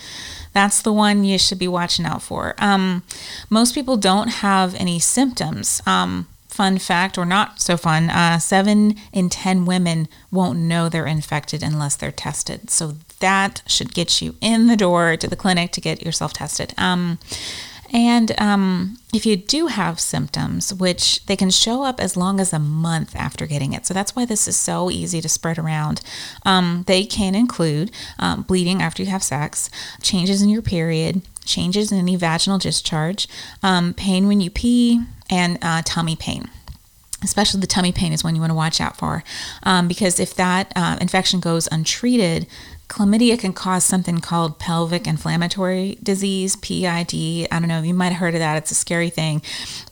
that's 0.55 0.81
the 0.81 0.93
one 0.93 1.25
you 1.25 1.39
should 1.39 1.59
be 1.59 1.69
watching 1.69 2.07
out 2.07 2.23
for. 2.23 2.55
Um, 2.59 3.03
most 3.51 3.75
people 3.75 3.97
don't 3.97 4.29
have 4.29 4.75
any 4.77 5.01
symptoms. 5.01 5.83
Um, 5.85 6.29
fun 6.49 6.79
fact, 6.79 7.19
or 7.19 7.27
not 7.27 7.61
so 7.61 7.77
fun, 7.77 8.09
uh, 8.09 8.39
seven 8.39 8.95
in 9.13 9.29
10 9.29 9.67
women 9.67 10.07
won't 10.31 10.61
know 10.61 10.89
they're 10.89 11.07
infected 11.07 11.65
unless 11.65 11.97
they're 11.97 12.13
tested. 12.13 12.71
So 12.71 12.95
that 13.25 13.63
should 13.67 13.95
get 13.95 14.21
you 14.21 14.35
in 14.43 14.67
the 14.67 14.77
door 14.77 15.17
to 15.17 15.27
the 15.27 15.35
clinic 15.35 15.73
to 15.73 15.81
get 15.81 16.05
yourself 16.05 16.35
tested. 16.35 16.75
Um, 16.77 17.19
and 17.91 18.39
um, 18.39 18.99
if 19.15 19.25
you 19.25 19.35
do 19.35 19.69
have 19.69 19.99
symptoms, 19.99 20.75
which 20.75 21.25
they 21.25 21.35
can 21.35 21.49
show 21.49 21.85
up 21.85 22.01
as 22.01 22.19
long 22.19 22.39
as 22.39 22.53
a 22.53 22.59
month 22.59 23.17
after 23.17 23.47
getting 23.47 23.73
it, 23.73 23.87
so 23.87 23.95
that's 23.95 24.15
why 24.15 24.27
this 24.27 24.47
is 24.47 24.59
so 24.59 24.91
easy 24.91 25.23
to 25.23 25.29
spread 25.29 25.59
around. 25.59 26.03
Um, 26.45 26.85
they 26.87 27.07
can 27.07 27.35
include 27.35 27.91
um, 28.19 28.43
bleeding 28.43 28.83
after 28.83 29.03
you 29.03 29.09
have 29.09 29.23
sex, 29.23 29.71
changes 30.03 30.43
in 30.43 30.51
your 30.51 30.61
period, 30.61 31.23
changes 31.47 31.91
in 31.91 31.99
any 31.99 32.17
vaginal 32.17 32.59
discharge, 32.59 33.27
um, 33.63 33.95
pain 33.95 34.27
when 34.27 34.43
you 34.43 34.51
pee, 34.51 35.01
and 35.31 35.57
uh, 35.63 35.81
tummy 35.83 36.15
pain 36.17 36.51
especially 37.25 37.61
the 37.61 37.67
tummy 37.67 37.91
pain 37.91 38.13
is 38.13 38.23
one 38.23 38.35
you 38.35 38.41
want 38.41 38.51
to 38.51 38.55
watch 38.55 38.81
out 38.81 38.97
for 38.97 39.25
um, 39.63 39.89
because 39.89 40.21
if 40.21 40.35
that 40.35 40.71
uh, 40.77 40.97
infection 41.01 41.41
goes 41.41 41.67
untreated 41.73 42.47
chlamydia 42.89 43.39
can 43.39 43.53
cause 43.53 43.85
something 43.85 44.21
called 44.21 44.59
pelvic 44.59 45.07
inflammatory 45.07 45.99
disease, 46.03 46.57
PID. 46.57 47.49
I 47.51 47.59
don't 47.59 47.69
know, 47.69 47.83
you 47.83 47.95
might 47.95 48.11
have 48.11 48.19
heard 48.19 48.35
of 48.35 48.41
that. 48.41 48.57
It's 48.57 48.71
a 48.71 48.75
scary 48.75 49.11
thing. 49.11 49.43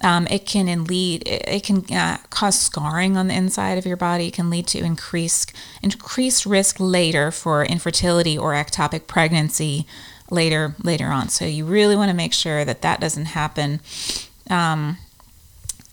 Um, 0.02 0.26
it 0.28 0.46
can 0.46 0.84
lead, 0.84 1.22
it 1.26 1.64
can 1.64 1.84
uh, 1.94 2.18
cause 2.30 2.58
scarring 2.58 3.16
on 3.16 3.28
the 3.28 3.34
inside 3.34 3.78
of 3.78 3.86
your 3.86 3.96
body. 3.96 4.28
It 4.28 4.34
can 4.34 4.50
lead 4.50 4.66
to 4.68 4.78
increased 4.78 5.52
increased 5.82 6.46
risk 6.46 6.76
later 6.78 7.30
for 7.30 7.64
infertility 7.64 8.36
or 8.36 8.52
ectopic 8.52 9.06
pregnancy 9.06 9.86
later 10.30 10.74
later 10.82 11.06
on. 11.06 11.28
So 11.28 11.44
you 11.44 11.64
really 11.64 11.96
want 11.96 12.10
to 12.10 12.16
make 12.16 12.32
sure 12.32 12.64
that 12.64 12.82
that 12.82 13.00
doesn't 13.00 13.26
happen. 13.26 13.80
Um, 14.50 14.98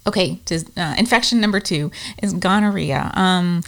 Okay, 0.08 0.40
uh, 0.76 0.96
infection 0.98 1.40
number 1.40 1.60
two 1.60 1.92
is 2.24 2.34
gonorrhea. 2.34 3.12
Um, 3.14 3.62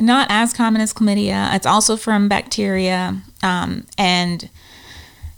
not 0.00 0.26
as 0.30 0.52
common 0.52 0.80
as 0.80 0.92
chlamydia. 0.92 1.54
It's 1.54 1.66
also 1.66 1.96
from 1.96 2.28
bacteria. 2.28 3.20
Um, 3.42 3.86
and, 3.96 4.48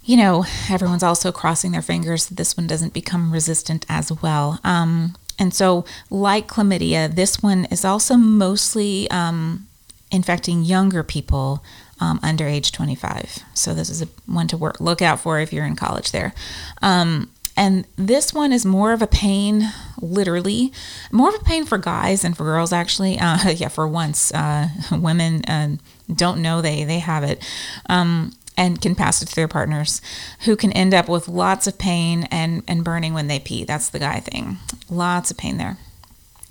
you 0.05 0.17
know, 0.17 0.45
everyone's 0.71 1.03
also 1.03 1.33
crossing 1.33 1.73
their 1.73 1.83
fingers 1.83 2.27
that 2.27 2.37
this 2.37 2.57
one 2.57 2.67
doesn't 2.67 2.93
become 2.93 3.33
resistant 3.33 3.85
as 3.89 4.13
well. 4.23 4.61
Um, 4.65 5.17
and 5.39 5.53
so, 5.53 5.85
like 6.11 6.49
chlamydia, 6.49 7.15
this 7.15 7.43
one 7.43 7.67
is 7.67 7.85
also 7.85 8.15
mostly 8.17 9.11
um, 9.11 9.67
infecting 10.11 10.63
younger 10.63 11.03
people 11.03 11.63
um, 12.01 12.21
under 12.23 12.47
age 12.47 12.73
25. 12.73 13.41
So, 13.55 13.75
this 13.75 13.91
is 13.91 14.01
a 14.01 14.09
one 14.27 14.49
to 14.49 14.57
work, 14.57 14.81
look 14.81 15.03
out 15.03 15.21
for 15.21 15.39
if 15.41 15.53
you're 15.53 15.67
in 15.67 15.77
college 15.77 16.13
there. 16.13 16.33
Um, 16.81 17.31
and 17.57 17.87
this 17.97 18.35
one 18.35 18.53
is 18.53 18.67
more 18.67 18.93
of 18.93 19.03
a 19.03 19.07
pain, 19.07 19.69
literally, 20.01 20.73
more 21.13 21.29
of 21.29 21.35
a 21.35 21.45
pain 21.45 21.65
for 21.65 21.79
guys 21.79 22.23
than 22.23 22.35
for 22.35 22.45
girls, 22.45 22.73
actually. 22.73 23.19
Uh, 23.19 23.51
yeah, 23.57 23.69
for 23.69 23.87
once, 23.87 24.33
uh, 24.33 24.69
women 24.93 25.45
uh, 25.45 25.77
don't 26.13 26.43
know 26.43 26.61
they, 26.61 26.85
they 26.85 26.99
have 26.99 27.25
it. 27.25 27.43
Um, 27.89 28.33
and 28.59 28.81
can 28.81 28.95
pass 28.95 29.21
it 29.21 29.27
to 29.27 29.35
their 29.35 29.49
partners 29.49 30.01
who 30.47 30.57
can 30.57 30.73
end 30.73 30.95
up 30.95 31.11
with 31.11 31.29
lots 31.29 31.67
of 31.67 31.77
pain 31.77 32.27
and, 32.31 32.63
and 32.67 32.83
burning 32.83 33.13
when 33.13 33.27
they 33.27 33.39
pee. 33.39 33.65
That's 33.65 33.91
the 33.91 33.99
guy 33.99 34.21
thing. 34.21 34.57
Lots 34.89 35.31
of 35.31 35.37
pain 35.37 35.59
there. 35.59 35.77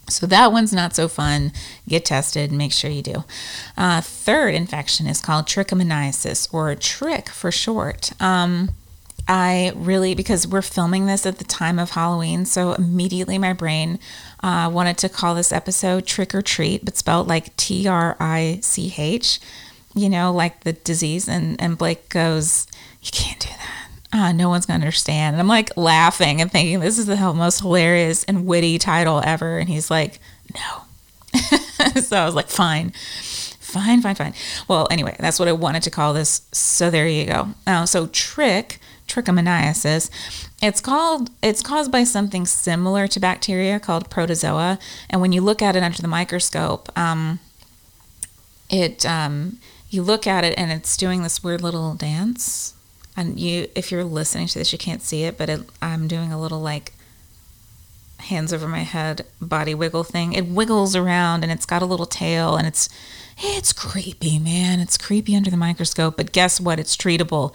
So 0.08 0.28
that 0.28 0.52
one's 0.52 0.72
not 0.72 0.96
so 0.96 1.08
fun. 1.08 1.52
Get 1.88 2.06
tested. 2.06 2.52
Make 2.52 2.72
sure 2.74 2.92
you 2.92 3.02
do. 3.02 3.24
Uh, 3.75 4.02
third 4.02 4.54
infection 4.54 5.08
is 5.08 5.20
called 5.20 5.48
trichomoniasis, 5.48 6.54
or 6.54 6.75
trich 6.75 7.30
for 7.30 7.52
short. 7.52 8.12
Um, 8.22 8.70
I 9.27 9.74
really, 9.75 10.13
because 10.13 10.48
we're 10.48 10.62
filming 10.62 11.08
this 11.08 11.25
at 11.25 11.39
the 11.39 11.44
time 11.44 11.79
of 11.79 11.91
Halloween, 11.91 12.46
so 12.46 12.74
immediately 12.74 13.38
my 13.38 13.53
brain 13.53 13.98
uh, 14.44 14.70
wanted 14.72 14.98
to 15.00 15.10
call 15.10 15.34
this 15.34 15.51
episode 15.51 16.05
Trick 16.05 16.36
or 16.36 16.44
Treat, 16.44 16.86
but 16.86 16.96
spelled 16.96 17.27
like 17.27 17.55
T 17.58 17.88
R 17.88 18.15
I 18.20 18.60
C 18.62 18.94
H, 18.98 19.39
you 19.96 20.10
know, 20.10 20.32
like 20.32 20.63
the 20.63 20.74
disease. 20.74 21.27
And, 21.27 21.60
and 21.60 21.77
Blake 21.77 22.10
goes, 22.10 22.67
You 23.01 23.10
can't 23.12 23.39
do 23.39 23.50
that. 23.50 23.89
Uh, 24.13 24.32
no 24.32 24.48
one's 24.48 24.67
going 24.67 24.79
to 24.79 24.86
understand. 24.86 25.34
And 25.34 25.41
I'm 25.41 25.48
like 25.48 25.75
laughing 25.75 26.39
and 26.39 26.51
thinking, 26.51 26.79
This 26.79 27.00
is 27.00 27.08
the 27.08 27.15
most 27.34 27.62
hilarious 27.62 28.24
and 28.25 28.46
witty 28.46 28.77
title 28.77 29.22
ever. 29.25 29.58
And 29.58 29.67
he's 29.67 29.89
like, 29.89 30.20
No. 30.53 31.39
so 32.01 32.17
I 32.17 32.25
was 32.25 32.36
like, 32.36 32.50
Fine 32.50 32.94
fine, 33.75 34.01
fine, 34.01 34.15
fine. 34.15 34.34
Well, 34.70 34.88
anyway, 34.89 35.17
that's 35.20 35.38
what 35.38 35.50
I 35.50 35.51
wanted 35.51 35.84
to 35.84 35.91
call 35.91 36.13
this. 36.13 36.48
So 36.53 36.89
there 36.89 37.10
you 37.10 37.25
go. 37.25 37.50
Uh, 37.67 37.86
so 37.86 38.08
trick 38.08 38.79
trichomoniasis. 39.08 40.10
It's 40.62 40.82
called 40.82 41.30
it's 41.42 41.62
caused 41.62 41.92
by 41.92 42.04
something 42.04 42.46
similar 42.46 43.08
to 43.08 43.20
bacteria 43.20 43.80
called 43.80 44.10
protozoa, 44.10 44.80
and 45.10 45.22
when 45.22 45.32
you 45.32 45.42
look 45.42 45.62
at 45.62 45.76
it 45.76 45.84
under 45.84 46.02
the 46.02 46.08
microscope, 46.08 46.92
um, 46.98 47.40
it 48.70 49.06
um, 49.06 49.60
you 49.90 50.04
look 50.04 50.28
at 50.28 50.44
it 50.44 50.54
and 50.58 50.72
it's 50.72 50.98
doing 50.98 51.24
this 51.24 51.44
weird 51.44 51.62
little 51.62 51.94
dance. 51.94 52.74
And 53.18 53.40
you, 53.40 53.70
if 53.76 53.92
you're 53.92 54.04
listening 54.04 54.48
to 54.48 54.60
this, 54.60 54.74
you 54.74 54.78
can't 54.78 55.02
see 55.02 55.24
it, 55.24 55.38
but 55.38 55.50
it, 55.50 55.62
I'm 55.82 56.08
doing 56.08 56.34
a 56.34 56.40
little 56.40 56.60
like 56.60 56.92
hands 58.20 58.52
over 58.52 58.68
my 58.68 58.80
head 58.80 59.26
body 59.42 59.74
wiggle 59.74 60.04
thing. 60.04 60.34
It 60.34 60.48
wiggles 60.48 60.96
around 60.96 61.44
and 61.44 61.52
it's 61.52 61.66
got 61.66 61.82
a 61.82 61.86
little 61.86 62.06
tail 62.06 62.56
and 62.58 62.68
it's 62.68 62.90
it's 63.38 63.74
creepy, 63.74 64.39
man. 64.39 64.80
It's 64.80 64.98
creepy 64.98 65.36
under 65.36 65.50
the 65.50 65.58
microscope, 65.58 66.18
but 66.18 66.32
guess 66.32 66.60
what? 66.60 66.80
It's 66.80 66.96
treatable. 66.96 67.54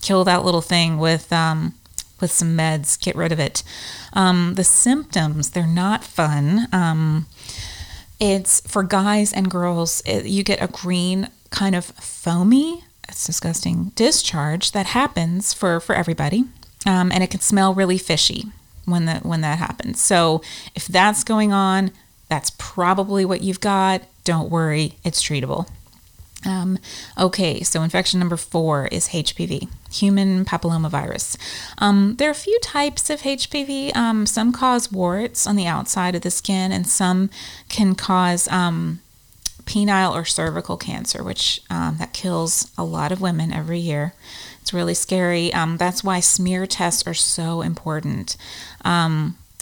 Kill 0.00 0.24
that 0.24 0.44
little 0.44 0.60
thing 0.60 0.98
with 0.98 1.32
um, 1.32 1.74
with 2.20 2.30
some 2.30 2.56
meds. 2.56 3.00
Get 3.00 3.16
rid 3.16 3.32
of 3.32 3.40
it. 3.40 3.62
Um, 4.12 4.54
the 4.54 4.64
symptoms 4.64 5.50
they're 5.50 5.66
not 5.66 6.04
fun. 6.04 6.68
Um, 6.72 7.26
it's 8.20 8.60
for 8.60 8.82
guys 8.82 9.32
and 9.32 9.50
girls. 9.50 10.02
It, 10.06 10.26
you 10.26 10.44
get 10.44 10.62
a 10.62 10.68
green 10.68 11.28
kind 11.50 11.74
of 11.74 11.84
foamy. 11.84 12.84
It's 13.08 13.26
disgusting 13.26 13.92
discharge 13.94 14.72
that 14.72 14.86
happens 14.86 15.52
for 15.52 15.80
for 15.80 15.94
everybody, 15.94 16.44
um, 16.86 17.10
and 17.10 17.22
it 17.22 17.30
can 17.30 17.40
smell 17.40 17.74
really 17.74 17.98
fishy 17.98 18.46
when 18.84 19.06
that 19.06 19.24
when 19.24 19.40
that 19.40 19.58
happens. 19.58 20.00
So 20.00 20.42
if 20.74 20.86
that's 20.86 21.24
going 21.24 21.52
on, 21.52 21.90
that's 22.28 22.50
probably 22.58 23.24
what 23.24 23.42
you've 23.42 23.60
got. 23.60 24.02
Don't 24.24 24.50
worry, 24.50 24.94
it's 25.04 25.22
treatable. 25.22 25.68
Um, 26.44 26.78
okay, 27.18 27.62
so 27.62 27.82
infection 27.82 28.18
number 28.18 28.36
four 28.36 28.86
is 28.86 29.08
HPV, 29.08 29.68
human 29.92 30.44
papillomavirus. 30.44 31.36
Um, 31.78 32.16
there 32.16 32.28
are 32.28 32.32
a 32.32 32.34
few 32.34 32.58
types 32.60 33.10
of 33.10 33.22
HPV. 33.22 33.94
Um, 33.94 34.26
some 34.26 34.52
cause 34.52 34.90
warts 34.90 35.46
on 35.46 35.56
the 35.56 35.66
outside 35.66 36.14
of 36.14 36.22
the 36.22 36.30
skin, 36.30 36.72
and 36.72 36.86
some 36.86 37.30
can 37.68 37.94
cause 37.94 38.48
um, 38.48 39.00
penile 39.64 40.14
or 40.14 40.24
cervical 40.24 40.76
cancer, 40.76 41.22
which 41.22 41.60
um, 41.70 41.96
that 41.98 42.12
kills 42.12 42.70
a 42.76 42.84
lot 42.84 43.12
of 43.12 43.20
women 43.20 43.52
every 43.52 43.78
year. 43.78 44.14
It's 44.60 44.72
really 44.72 44.94
scary. 44.94 45.52
Um, 45.52 45.76
that's 45.76 46.02
why 46.02 46.20
smear 46.20 46.66
tests 46.66 47.06
are 47.06 47.14
so 47.14 47.62
important. 47.62 48.36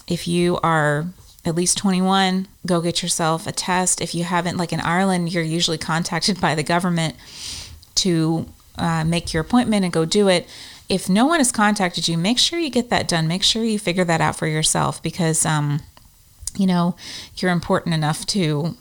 if 0.08 0.26
you 0.26 0.58
are 0.62 1.06
at 1.44 1.54
least 1.54 1.78
21, 1.78 2.49
go 2.66 2.80
get 2.80 3.02
yourself 3.02 3.47
a 3.47 3.52
test. 3.52 4.00
If 4.00 4.14
you 4.14 4.25
haven't, 4.25 4.59
like 4.59 4.73
in 4.73 4.80
Ireland, 4.80 5.32
you're 5.32 5.42
usually 5.42 5.78
contacted 5.78 6.40
by 6.40 6.54
the 6.54 6.62
government 6.62 7.16
to 7.97 8.47
uh, 8.76 9.04
make 9.04 9.32
your 9.32 9.40
appointment 9.42 9.85
and 9.85 9.92
go 9.92 10.04
do 10.04 10.28
it. 10.28 10.49
If 10.88 11.09
no 11.09 11.25
one 11.26 11.38
has 11.38 11.52
contacted 11.52 12.09
you, 12.09 12.18
make 12.18 12.38
sure 12.38 12.59
you 12.59 12.70
get 12.70 12.90
that 12.90 13.09
done. 13.09 13.28
Make 13.28 13.42
sure 13.42 13.64
you 13.64 13.78
figure 13.78 14.04
that 14.04 14.20
out 14.20 14.37
for 14.37 14.47
yourself 14.47 15.02
because, 15.02 15.47
um, 15.47 15.80
you 16.56 16.66
know, 16.66 16.97
you're 17.37 17.52
important 17.52 17.94
enough 17.94 18.26
to 18.26 18.76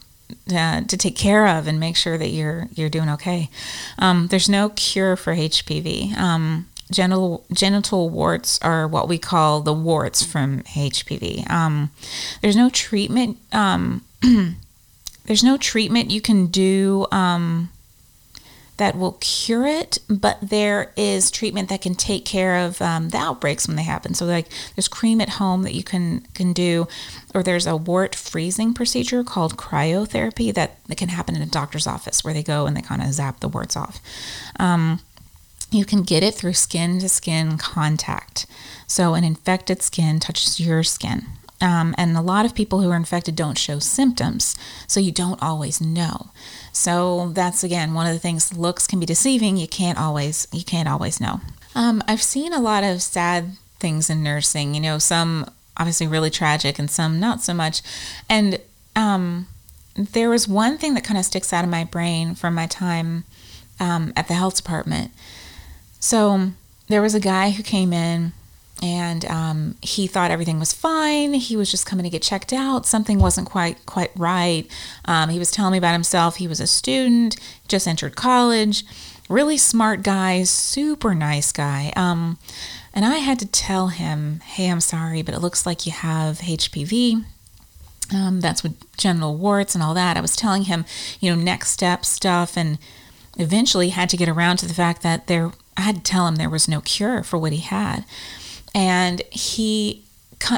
uh, 0.54 0.82
to 0.82 0.98
take 0.98 1.16
care 1.16 1.48
of 1.48 1.68
and 1.68 1.80
make 1.80 1.96
sure 1.96 2.18
that 2.18 2.30
you're 2.30 2.68
you're 2.74 2.90
doing 2.90 3.10
okay. 3.10 3.50
Um, 3.98 4.28
there's 4.28 4.50
no 4.50 4.70
cure 4.70 5.16
for 5.16 5.36
HPV. 5.36 6.16
Um, 6.18 6.68
genital 6.92 7.46
genital 7.54 8.10
warts 8.10 8.60
are 8.62 8.88
what 8.88 9.08
we 9.08 9.18
call 9.18 9.62
the 9.62 9.74
warts 9.74 10.24
from 10.24 10.62
HPV. 10.64 11.50
Um, 11.50 11.92
there's 12.42 12.56
no 12.56 12.70
treatment. 12.70 13.38
Um, 13.52 14.04
there's 15.26 15.44
no 15.44 15.58
treatment 15.58 16.12
you 16.12 16.22
can 16.22 16.48
do 16.48 17.06
um, 17.12 17.70
that 18.78 18.98
will 18.98 19.18
cure 19.20 19.68
it, 19.68 20.00
but 20.10 20.40
there 20.42 20.92
is 20.96 21.30
treatment 21.30 21.70
that 21.70 21.82
can 21.82 21.94
take 21.94 22.26
care 22.26 22.66
of 22.66 22.82
um, 22.82 23.10
the 23.10 23.18
outbreaks 23.18 23.68
when 23.68 23.76
they 23.76 23.84
happen. 23.84 24.14
So, 24.14 24.26
like, 24.26 24.48
there's 24.76 24.88
cream 24.88 25.20
at 25.22 25.30
home 25.30 25.64
that 25.64 25.76
you 25.76 25.84
can 25.84 26.22
can 26.34 26.54
do, 26.54 26.88
or 27.36 27.44
there's 27.44 27.68
a 27.68 27.76
wart 27.76 28.16
freezing 28.16 28.74
procedure 28.74 29.24
called 29.24 29.58
cryotherapy 29.58 30.54
that, 30.54 30.84
that 30.88 30.98
can 30.98 31.10
happen 31.10 31.36
in 31.36 31.42
a 31.42 31.46
doctor's 31.46 31.86
office 31.86 32.24
where 32.24 32.34
they 32.34 32.42
go 32.42 32.66
and 32.66 32.76
they 32.76 32.82
kind 32.82 33.02
of 33.02 33.14
zap 33.14 33.42
the 33.42 33.50
warts 33.50 33.76
off. 33.76 34.00
Um, 34.60 35.02
you 35.72 35.86
can 35.86 36.04
get 36.04 36.24
it 36.24 36.34
through 36.34 36.54
skin 36.54 37.00
to 37.00 37.10
skin 37.10 37.58
contact. 37.58 38.46
So, 38.88 39.14
an 39.14 39.24
infected 39.24 39.82
skin 39.82 40.20
touches 40.20 40.60
your 40.60 40.84
skin. 40.84 41.28
Um, 41.62 41.94
and 41.98 42.16
a 42.16 42.22
lot 42.22 42.46
of 42.46 42.56
people 42.56 42.82
who 42.82 42.90
are 42.90 42.96
infected 42.96 43.36
don't 43.36 43.58
show 43.58 43.80
symptoms, 43.80 44.56
so 44.88 45.00
you 45.00 45.12
don't 45.12 45.42
always 45.42 45.82
know. 45.82 46.32
So 46.72 47.32
that's 47.34 47.64
again 47.64 47.94
one 47.94 48.08
of 48.08 48.14
the 48.14 48.20
things. 48.20 48.58
Looks 48.58 48.88
can 48.88 49.00
be 49.00 49.06
deceiving. 49.06 49.58
You 49.58 49.68
can't 49.68 50.00
always 50.00 50.48
you 50.54 50.64
can't 50.64 50.88
always 50.88 51.20
know. 51.20 51.42
Um, 51.76 52.02
I've 52.08 52.22
seen 52.22 52.54
a 52.54 52.62
lot 52.62 52.84
of 52.84 53.02
sad 53.02 53.58
things 53.80 54.10
in 54.10 54.24
nursing. 54.24 54.74
You 54.74 54.80
know, 54.80 55.00
some 55.00 55.52
obviously 55.76 56.08
really 56.08 56.30
tragic, 56.30 56.80
and 56.80 56.90
some 56.90 57.20
not 57.20 57.42
so 57.42 57.54
much. 57.54 57.82
And 58.30 58.60
um, 58.96 59.48
there 59.96 60.30
was 60.30 60.48
one 60.48 60.78
thing 60.78 60.94
that 60.94 61.04
kind 61.04 61.18
of 61.18 61.26
sticks 61.26 61.52
out 61.52 61.66
of 61.66 61.70
my 61.70 61.84
brain 61.84 62.36
from 62.36 62.56
my 62.56 62.68
time 62.68 63.26
um, 63.82 64.14
at 64.16 64.30
the 64.30 64.34
health 64.34 64.56
department 64.56 65.12
so 66.00 66.52
there 66.88 67.02
was 67.02 67.16
a 67.16 67.20
guy 67.20 67.52
who 67.52 67.64
came 67.64 67.94
in 67.94 68.34
and 68.82 69.26
um, 69.26 69.76
he 69.82 70.08
thought 70.08 70.32
everything 70.32 70.60
was 70.60 70.72
fine. 70.72 71.34
He 71.34 71.56
was 71.56 71.70
just 71.70 71.86
coming 71.86 72.04
to 72.04 72.10
get 72.10 72.22
checked 72.22 72.54
out. 72.54 72.86
Something 72.86 73.20
wasn't 73.20 73.50
quite 73.50 73.86
quite 73.86 74.12
right. 74.16 74.66
Um, 75.06 75.30
he 75.30 75.40
was 75.40 75.52
telling 75.52 75.74
me 75.74 75.78
about 75.78 75.94
himself. 75.94 76.38
He 76.38 76.48
was 76.48 76.60
a 76.60 76.68
student, 76.68 77.36
just 77.68 77.88
entered 77.88 78.16
college, 78.16 78.86
really 79.28 79.58
smart 79.58 80.02
guy, 80.02 80.44
super 80.44 81.14
nice 81.14 81.52
guy. 81.52 81.92
Um, 81.96 82.38
and 82.94 83.06
I 83.06 83.18
had 83.18 83.40
to 83.40 83.46
tell 83.46 83.90
him, 83.90 84.40
"Hey, 84.46 84.70
I'm 84.70 84.82
sorry, 84.82 85.22
but 85.22 85.36
it 85.36 85.42
looks 85.42 85.66
like 85.66 85.86
you 85.86 85.92
have 85.92 86.40
HPV." 86.40 87.26
Um, 88.14 88.40
that's 88.40 88.64
with 88.64 88.76
genital 88.98 89.36
warts 89.36 89.76
and 89.76 89.84
all 89.84 89.94
that. 89.94 90.18
I 90.18 90.22
was 90.22 90.36
telling 90.36 90.64
him, 90.64 90.86
you 91.20 91.30
know, 91.30 91.40
next 91.40 91.70
step 91.70 92.06
stuff 92.06 92.58
and 92.58 92.80
eventually 93.38 93.90
had 93.90 94.10
to 94.10 94.18
get 94.18 94.28
around 94.28 94.58
to 94.58 94.68
the 94.68 94.74
fact 94.74 95.04
that 95.04 95.28
there, 95.28 95.52
I 95.80 95.84
had 95.84 95.96
to 95.96 96.02
tell 96.04 96.28
him 96.28 96.36
there 96.36 96.50
was 96.50 96.68
no 96.68 96.82
cure 96.82 97.24
for 97.24 97.38
what 97.38 97.54
he 97.54 97.60
had. 97.60 98.04
And 98.76 99.22
he, 99.32 100.04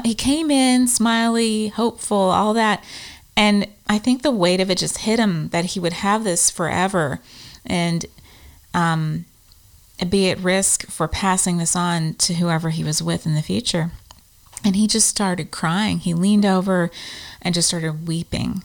he 0.04 0.14
came 0.14 0.50
in 0.50 0.88
smiley, 0.88 1.68
hopeful, 1.68 2.16
all 2.16 2.52
that. 2.54 2.82
And 3.36 3.68
I 3.88 3.98
think 3.98 4.22
the 4.22 4.32
weight 4.32 4.60
of 4.60 4.68
it 4.68 4.78
just 4.78 4.98
hit 4.98 5.20
him 5.20 5.48
that 5.50 5.66
he 5.66 5.80
would 5.80 5.92
have 5.92 6.24
this 6.24 6.50
forever 6.50 7.20
and 7.64 8.04
um, 8.74 9.24
be 10.08 10.28
at 10.28 10.40
risk 10.40 10.86
for 10.88 11.06
passing 11.06 11.58
this 11.58 11.76
on 11.76 12.14
to 12.14 12.34
whoever 12.34 12.70
he 12.70 12.82
was 12.82 13.00
with 13.00 13.24
in 13.24 13.36
the 13.36 13.42
future. 13.42 13.92
And 14.64 14.74
he 14.74 14.88
just 14.88 15.06
started 15.06 15.52
crying. 15.52 15.98
He 15.98 16.14
leaned 16.14 16.44
over 16.44 16.90
and 17.40 17.54
just 17.54 17.68
started 17.68 18.08
weeping. 18.08 18.64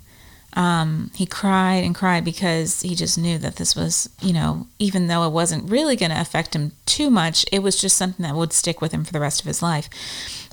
Um, 0.58 1.12
he 1.14 1.28
cried 1.28 1.84
and 1.84 1.94
cried 1.94 2.26
because 2.26 2.82
he 2.82 2.96
just 2.96 3.16
knew 3.16 3.38
that 3.38 3.58
this 3.58 3.76
was, 3.76 4.10
you 4.24 4.34
know, 4.34 4.66
even 4.80 5.06
though 5.06 5.24
it 5.28 5.32
wasn't 5.32 5.70
really 5.70 5.96
going 5.96 6.10
to 6.10 6.20
affect 6.20 6.56
him 6.56 6.72
too 6.88 7.12
much, 7.12 7.46
it 7.52 7.60
was 7.60 7.80
just 7.80 7.96
something 7.96 8.24
that 8.24 8.34
would 8.34 8.52
stick 8.52 8.82
with 8.82 8.92
him 8.92 9.06
for 9.06 9.14
the 9.14 9.20
rest 9.20 9.40
of 9.40 9.46
his 9.46 9.62
life. 9.62 9.88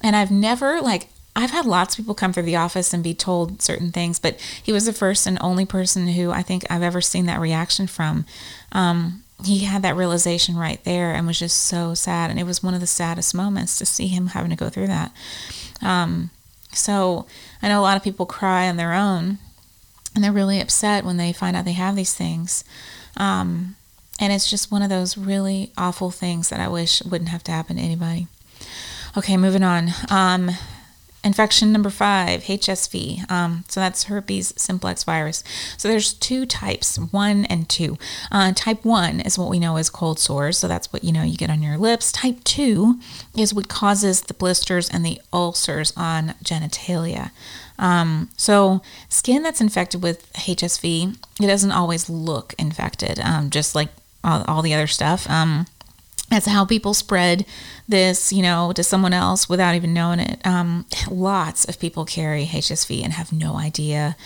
And 0.03 0.15
I've 0.15 0.31
never, 0.31 0.83
like, 0.83 1.09
I've 1.35 1.53
had 1.53 1.65
lots 1.65 1.95
of 1.95 2.05
people 2.05 2.15
come 2.15 2.35
through 2.35 2.43
the 2.43 2.55
office 2.55 2.93
and 2.93 3.03
be 3.03 3.15
told 3.15 3.63
certain 3.63 3.93
things, 3.93 4.19
but 4.19 4.39
he 4.63 4.75
was 4.75 4.85
the 4.85 4.93
first 4.93 5.27
and 5.27 5.39
only 5.41 5.65
person 5.65 6.09
who 6.09 6.31
I 6.31 6.43
think 6.43 6.65
I've 6.69 6.83
ever 6.83 7.01
seen 7.01 7.25
that 7.25 7.41
reaction 7.41 7.87
from. 7.87 8.27
Um, 8.73 9.25
he 9.43 9.61
had 9.61 9.81
that 9.83 9.97
realization 9.97 10.55
right 10.55 10.85
there 10.85 11.15
and 11.15 11.27
was 11.27 11.39
just 11.39 11.63
so 11.63 11.95
sad. 11.95 12.31
And 12.31 12.39
it 12.39 12.45
was 12.45 12.63
one 12.63 12.75
of 12.75 12.81
the 12.81 12.87
saddest 12.87 13.35
moments 13.35 13.79
to 13.79 13.87
see 13.87 14.09
him 14.09 14.29
having 14.29 14.51
to 14.51 14.57
go 14.57 14.69
through 14.69 14.89
that. 14.89 15.13
Um, 15.81 16.29
so 16.73 17.25
I 17.63 17.69
know 17.69 17.81
a 17.81 17.83
lot 17.83 17.97
of 17.97 18.03
people 18.03 18.27
cry 18.27 18.69
on 18.69 18.77
their 18.77 18.93
own 18.93 19.39
and 20.15 20.23
they're 20.23 20.33
really 20.33 20.61
upset 20.61 21.05
when 21.05 21.17
they 21.17 21.33
find 21.33 21.57
out 21.57 21.65
they 21.65 21.73
have 21.73 21.97
these 21.97 22.15
things. 22.15 22.65
Um, 23.17 23.77
and 24.21 24.33
it's 24.33 24.49
just 24.49 24.71
one 24.71 24.83
of 24.83 24.91
those 24.91 25.19
really 25.19 25.73
awful 25.77 26.11
things 26.11 26.49
that 26.51 26.61
I 26.61 26.69
wish 26.69 27.03
wouldn't 27.03 27.31
have 27.31 27.45
to 27.45 27.53
happen 27.53 27.77
to 27.77 27.83
anybody. 27.83 28.29
Okay, 29.17 29.37
moving 29.37 29.63
on. 29.63 29.91
Um, 30.11 30.51
Infection 31.25 31.73
number 31.73 31.91
five, 31.91 32.43
HSV. 32.43 33.31
Um, 33.31 33.65
so 33.69 33.81
that's 33.81 34.05
herpes 34.05 34.53
simplex 34.57 35.05
virus. 35.05 35.43
So 35.79 35.89
there's 35.89 36.13
two 36.13 36.45
types, 36.45 36.97
one 36.99 37.47
and 37.47 37.67
two. 37.69 37.97
Uh, 38.31 38.53
type 38.53 38.85
one 38.85 39.21
is 39.21 39.39
what 39.39 39.49
we 39.49 39.59
know 39.59 39.77
as 39.77 39.89
cold 39.89 40.19
sores. 40.19 40.59
So 40.59 40.69
that's 40.69 40.93
what 40.93 41.03
you 41.03 41.13
know 41.13 41.23
you 41.23 41.37
get 41.37 41.51
on 41.51 41.63
your 41.63 41.79
lips. 41.79 42.13
Type 42.13 42.45
two 42.45 43.01
is 43.37 43.55
what 43.55 43.69
causes 43.69 44.21
the 44.21 44.35
blisters 44.35 44.91
and 44.91 45.05
the 45.05 45.21
ulcers 45.33 45.95
on 45.97 46.35
genitalia. 46.45 47.31
Um, 47.79 48.31
so 48.37 48.83
skin 49.09 49.43
that's 49.43 49.61
infected 49.61 50.03
with 50.03 50.33
HSV, 50.35 51.17
it 51.41 51.47
doesn't 51.47 51.73
always 51.73 52.09
look 52.09 52.55
infected, 52.59 53.19
um, 53.19 53.51
just 53.51 53.75
like 53.75 53.89
all, 54.23 54.45
all, 54.47 54.63
the 54.63 54.75
other 54.75 54.87
stuff. 54.87 55.29
Um, 55.29 55.67
that's 56.31 56.47
how 56.47 56.65
people 56.65 56.95
spread 56.95 57.45
this, 57.89 58.33
you 58.33 58.43
know, 58.43 58.73
to 58.73 58.83
someone 58.83 59.13
else 59.13 59.49
without 59.49 59.75
even 59.75 59.93
knowing 59.93 60.21
it. 60.21 60.45
Um, 60.47 60.87
lots 61.11 61.65
of 61.67 61.79
people 61.79 62.05
carry 62.05 62.47
HSV 62.47 63.03
and 63.03 63.13
have 63.13 63.33
no 63.33 63.57
idea. 63.57 64.17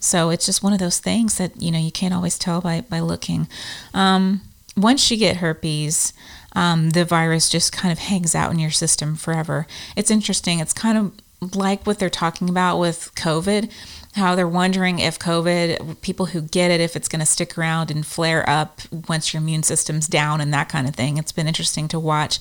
So 0.00 0.30
it's 0.30 0.46
just 0.46 0.62
one 0.62 0.72
of 0.72 0.78
those 0.78 1.00
things 1.00 1.36
that, 1.38 1.60
you 1.60 1.70
know, 1.70 1.78
you 1.78 1.90
can't 1.90 2.14
always 2.14 2.38
tell 2.38 2.60
by, 2.60 2.82
by 2.82 3.00
looking. 3.00 3.48
Um, 3.92 4.42
once 4.76 5.10
you 5.10 5.16
get 5.16 5.38
herpes, 5.38 6.12
um, 6.52 6.90
the 6.90 7.04
virus 7.04 7.50
just 7.50 7.72
kind 7.72 7.92
of 7.92 7.98
hangs 7.98 8.34
out 8.34 8.52
in 8.52 8.58
your 8.58 8.70
system 8.70 9.16
forever. 9.16 9.66
It's 9.96 10.10
interesting. 10.10 10.60
It's 10.60 10.72
kind 10.72 10.96
of 10.96 11.54
like 11.54 11.86
what 11.86 11.98
they're 11.98 12.10
talking 12.10 12.48
about 12.48 12.78
with 12.78 13.12
COVID 13.14 13.70
how 14.18 14.34
they're 14.34 14.46
wondering 14.46 14.98
if 14.98 15.18
COVID, 15.18 16.00
people 16.02 16.26
who 16.26 16.42
get 16.42 16.70
it, 16.70 16.80
if 16.80 16.94
it's 16.94 17.08
going 17.08 17.20
to 17.20 17.26
stick 17.26 17.56
around 17.56 17.90
and 17.90 18.06
flare 18.06 18.48
up 18.48 18.80
once 19.08 19.32
your 19.32 19.42
immune 19.42 19.62
system's 19.62 20.06
down 20.06 20.40
and 20.40 20.52
that 20.52 20.68
kind 20.68 20.86
of 20.86 20.94
thing. 20.94 21.16
It's 21.16 21.32
been 21.32 21.48
interesting 21.48 21.88
to 21.88 21.98
watch 21.98 22.38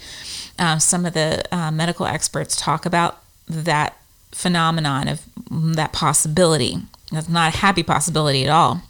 uh, 0.60 0.78
some 0.80 1.06
of 1.06 1.14
the 1.14 1.44
uh, 1.56 1.72
medical 1.72 2.06
experts 2.06 2.56
talk 2.56 2.86
about 2.86 3.24
that 3.48 3.98
phenomenon 4.32 5.08
of 5.08 5.22
that 5.50 5.94
possibility. 5.94 6.78
That's 7.12 7.30
not 7.30 7.54
a 7.54 7.58
happy 7.58 7.84
possibility 7.84 8.44
at 8.44 8.50
all. 8.50 8.82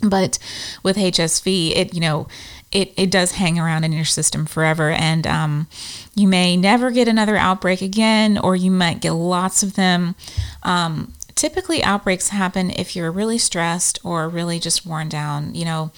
But 0.00 0.38
with 0.82 0.96
HSV, 0.96 1.72
it, 1.74 1.94
you 1.94 2.00
know, 2.00 2.28
it, 2.72 2.92
it 2.96 3.10
does 3.10 3.32
hang 3.32 3.58
around 3.58 3.84
in 3.84 3.92
your 3.92 4.04
system 4.04 4.44
forever 4.44 4.90
and 4.90 5.26
um, 5.26 5.66
you 6.14 6.28
may 6.28 6.56
never 6.56 6.90
get 6.90 7.08
another 7.08 7.36
outbreak 7.36 7.80
again 7.80 8.36
or 8.36 8.56
you 8.56 8.70
might 8.70 9.00
get 9.00 9.12
lots 9.12 9.62
of 9.62 9.74
them 9.74 10.14
um, 10.62 11.12
typically 11.36 11.84
outbreaks 11.84 12.30
happen 12.30 12.70
if 12.70 12.96
you're 12.96 13.12
really 13.12 13.38
stressed 13.38 14.00
or 14.02 14.28
really 14.28 14.58
just 14.58 14.84
worn 14.84 15.08
down. 15.08 15.54
You 15.54 15.64
know, 15.66 15.92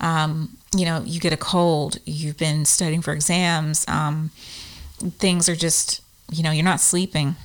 um, 0.00 0.56
you 0.74 0.86
know, 0.86 1.02
you 1.04 1.20
get 1.20 1.32
a 1.32 1.36
cold, 1.36 1.98
you've 2.06 2.38
been 2.38 2.64
studying 2.64 3.02
for 3.02 3.12
exams, 3.12 3.84
um, 3.88 4.30
things 5.18 5.48
are 5.48 5.56
just, 5.56 6.00
you 6.32 6.42
know, 6.42 6.50
you're 6.50 6.64
not 6.64 6.80
sleeping. 6.80 7.36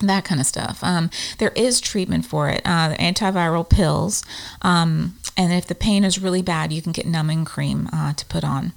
That 0.00 0.24
kind 0.24 0.40
of 0.40 0.46
stuff. 0.46 0.82
Um, 0.82 1.10
there 1.38 1.52
is 1.54 1.78
treatment 1.78 2.24
for 2.24 2.48
it. 2.48 2.62
Uh, 2.64 2.94
antiviral 2.94 3.68
pills, 3.68 4.24
um, 4.62 5.16
and 5.36 5.52
if 5.52 5.66
the 5.66 5.74
pain 5.74 6.04
is 6.04 6.18
really 6.18 6.40
bad, 6.40 6.72
you 6.72 6.80
can 6.80 6.92
get 6.92 7.06
numbing 7.06 7.44
cream 7.44 7.88
uh, 7.92 8.14
to 8.14 8.24
put 8.26 8.42
on. 8.42 8.72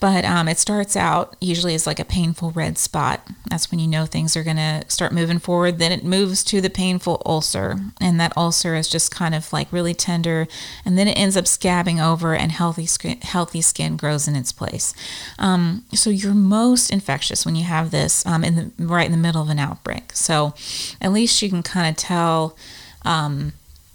But 0.00 0.24
um, 0.24 0.48
it 0.48 0.58
starts 0.58 0.96
out 0.96 1.34
usually 1.40 1.74
as 1.74 1.86
like 1.86 1.98
a 1.98 2.04
painful 2.04 2.52
red 2.52 2.78
spot. 2.78 3.26
That's 3.50 3.70
when 3.70 3.80
you 3.80 3.88
know 3.88 4.06
things 4.06 4.36
are 4.36 4.44
going 4.44 4.56
to 4.56 4.84
start 4.86 5.12
moving 5.12 5.40
forward. 5.40 5.78
Then 5.78 5.90
it 5.90 6.04
moves 6.04 6.44
to 6.44 6.60
the 6.60 6.70
painful 6.70 7.20
ulcer, 7.26 7.76
and 8.00 8.20
that 8.20 8.36
ulcer 8.36 8.76
is 8.76 8.88
just 8.88 9.10
kind 9.10 9.34
of 9.34 9.52
like 9.52 9.72
really 9.72 9.94
tender, 9.94 10.46
and 10.84 10.96
then 10.96 11.08
it 11.08 11.18
ends 11.18 11.36
up 11.36 11.46
scabbing 11.46 12.00
over, 12.00 12.34
and 12.34 12.52
healthy 12.52 12.86
skin, 12.86 13.18
healthy 13.22 13.60
skin 13.60 13.96
grows 13.96 14.28
in 14.28 14.36
its 14.36 14.52
place. 14.52 14.94
Um, 15.38 15.84
so 15.92 16.10
you're 16.10 16.34
most 16.34 16.90
infectious 16.90 17.44
when 17.44 17.56
you 17.56 17.64
have 17.64 17.90
this 17.90 18.24
um, 18.24 18.44
in 18.44 18.54
the 18.54 18.84
right 18.84 19.06
in 19.06 19.12
the 19.12 19.18
middle 19.18 19.42
of 19.42 19.48
an 19.48 19.58
outbreak. 19.58 20.12
So 20.12 20.54
at 21.00 21.12
least 21.12 21.42
you 21.42 21.48
can 21.48 21.62
kind 21.62 21.88
of 21.88 21.96
tell. 21.96 22.56
Um, 23.04 23.52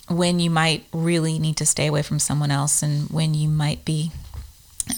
when 0.09 0.39
you 0.39 0.49
might 0.49 0.85
really 0.91 1.39
need 1.39 1.55
to 1.55 1.65
stay 1.65 1.87
away 1.87 2.01
from 2.01 2.19
someone 2.19 2.51
else 2.51 2.83
and 2.83 3.09
when 3.09 3.33
you 3.33 3.47
might 3.47 3.85
be 3.85 4.11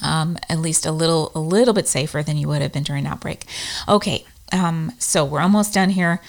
um, 0.01 0.37
at 0.49 0.59
least 0.59 0.85
a 0.85 0.91
little 0.91 1.31
a 1.35 1.39
little 1.39 1.73
bit 1.73 1.87
safer 1.87 2.23
than 2.23 2.37
you 2.37 2.47
would 2.47 2.61
have 2.61 2.71
been 2.71 2.83
during 2.83 3.05
outbreak. 3.05 3.45
Okay, 3.87 4.25
um, 4.51 4.91
so 4.99 5.25
we're 5.25 5.41
almost 5.41 5.73
done 5.73 5.89
here. 5.89 6.21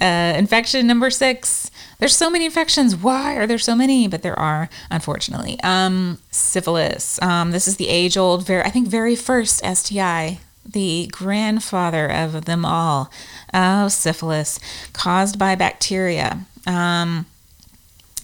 Uh, 0.00 0.34
infection 0.36 0.86
number 0.86 1.10
six. 1.10 1.70
There's 1.98 2.16
so 2.16 2.28
many 2.28 2.44
infections. 2.44 2.96
Why 2.96 3.36
are 3.36 3.46
there 3.46 3.58
so 3.58 3.76
many? 3.76 4.08
But 4.08 4.22
there 4.22 4.38
are, 4.38 4.68
unfortunately. 4.90 5.60
Um, 5.62 6.18
syphilis. 6.32 7.22
Um, 7.22 7.52
this 7.52 7.68
is 7.68 7.76
the 7.76 7.88
age-old, 7.88 8.44
very 8.44 8.64
I 8.64 8.70
think 8.70 8.88
very 8.88 9.14
first 9.14 9.64
STI, 9.64 10.40
the 10.68 11.08
grandfather 11.12 12.10
of 12.10 12.46
them 12.46 12.64
all. 12.64 13.12
Oh, 13.54 13.86
syphilis, 13.86 14.58
caused 14.92 15.38
by 15.38 15.54
bacteria. 15.54 16.40
Um, 16.66 17.26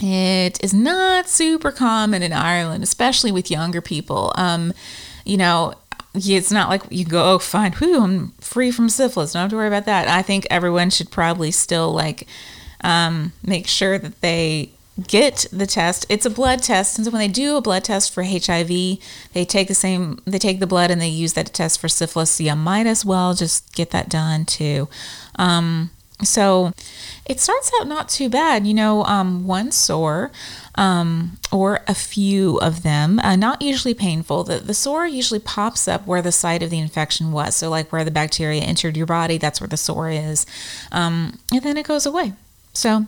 it 0.00 0.62
is 0.62 0.72
not 0.72 1.28
super 1.28 1.70
common 1.70 2.22
in 2.22 2.32
Ireland, 2.32 2.84
especially 2.84 3.32
with 3.32 3.50
younger 3.50 3.80
people. 3.80 4.32
Um, 4.36 4.72
you 5.24 5.36
know, 5.36 5.74
it's 6.14 6.52
not 6.52 6.68
like 6.68 6.82
you 6.90 7.04
go, 7.04 7.34
oh, 7.34 7.38
fine, 7.38 7.74
I'm 7.80 8.30
free 8.40 8.70
from 8.70 8.88
syphilis. 8.88 9.32
Don't 9.32 9.42
have 9.42 9.50
to 9.50 9.56
worry 9.56 9.68
about 9.68 9.86
that. 9.86 10.08
I 10.08 10.22
think 10.22 10.46
everyone 10.50 10.90
should 10.90 11.10
probably 11.10 11.50
still 11.50 11.92
like 11.92 12.26
um, 12.82 13.32
make 13.42 13.66
sure 13.66 13.98
that 13.98 14.20
they 14.20 14.70
get 15.06 15.46
the 15.52 15.66
test. 15.66 16.06
It's 16.08 16.26
a 16.26 16.30
blood 16.30 16.62
test, 16.62 16.98
and 16.98 17.04
so 17.04 17.10
when 17.10 17.20
they 17.20 17.28
do 17.28 17.56
a 17.56 17.60
blood 17.60 17.84
test 17.84 18.12
for 18.12 18.22
HIV, 18.24 18.68
they 18.68 19.44
take 19.44 19.68
the 19.68 19.74
same, 19.74 20.20
they 20.24 20.38
take 20.38 20.60
the 20.60 20.66
blood 20.66 20.90
and 20.90 21.00
they 21.00 21.08
use 21.08 21.34
that 21.34 21.46
to 21.46 21.52
test 21.52 21.80
for 21.80 21.88
syphilis. 21.88 22.30
So 22.32 22.44
you 22.44 22.56
might 22.56 22.86
as 22.86 23.04
well 23.04 23.34
just 23.34 23.74
get 23.74 23.90
that 23.90 24.08
done 24.08 24.44
too. 24.44 24.88
Um, 25.36 25.90
so 26.22 26.72
it 27.26 27.38
starts 27.38 27.70
out 27.78 27.86
not 27.86 28.08
too 28.08 28.28
bad. 28.28 28.66
You 28.66 28.74
know, 28.74 29.04
um, 29.04 29.46
one 29.46 29.70
sore 29.70 30.32
um, 30.74 31.38
or 31.52 31.80
a 31.86 31.94
few 31.94 32.58
of 32.58 32.82
them, 32.82 33.18
uh, 33.20 33.36
not 33.36 33.62
usually 33.62 33.94
painful. 33.94 34.44
The, 34.44 34.58
the 34.58 34.74
sore 34.74 35.06
usually 35.06 35.40
pops 35.40 35.86
up 35.86 36.06
where 36.06 36.22
the 36.22 36.32
site 36.32 36.62
of 36.62 36.70
the 36.70 36.78
infection 36.78 37.30
was. 37.30 37.54
So, 37.54 37.70
like 37.70 37.92
where 37.92 38.04
the 38.04 38.10
bacteria 38.10 38.62
entered 38.62 38.96
your 38.96 39.06
body, 39.06 39.38
that's 39.38 39.60
where 39.60 39.68
the 39.68 39.76
sore 39.76 40.10
is. 40.10 40.44
Um, 40.90 41.38
and 41.52 41.62
then 41.62 41.76
it 41.76 41.86
goes 41.86 42.06
away. 42.06 42.32
So, 42.72 43.06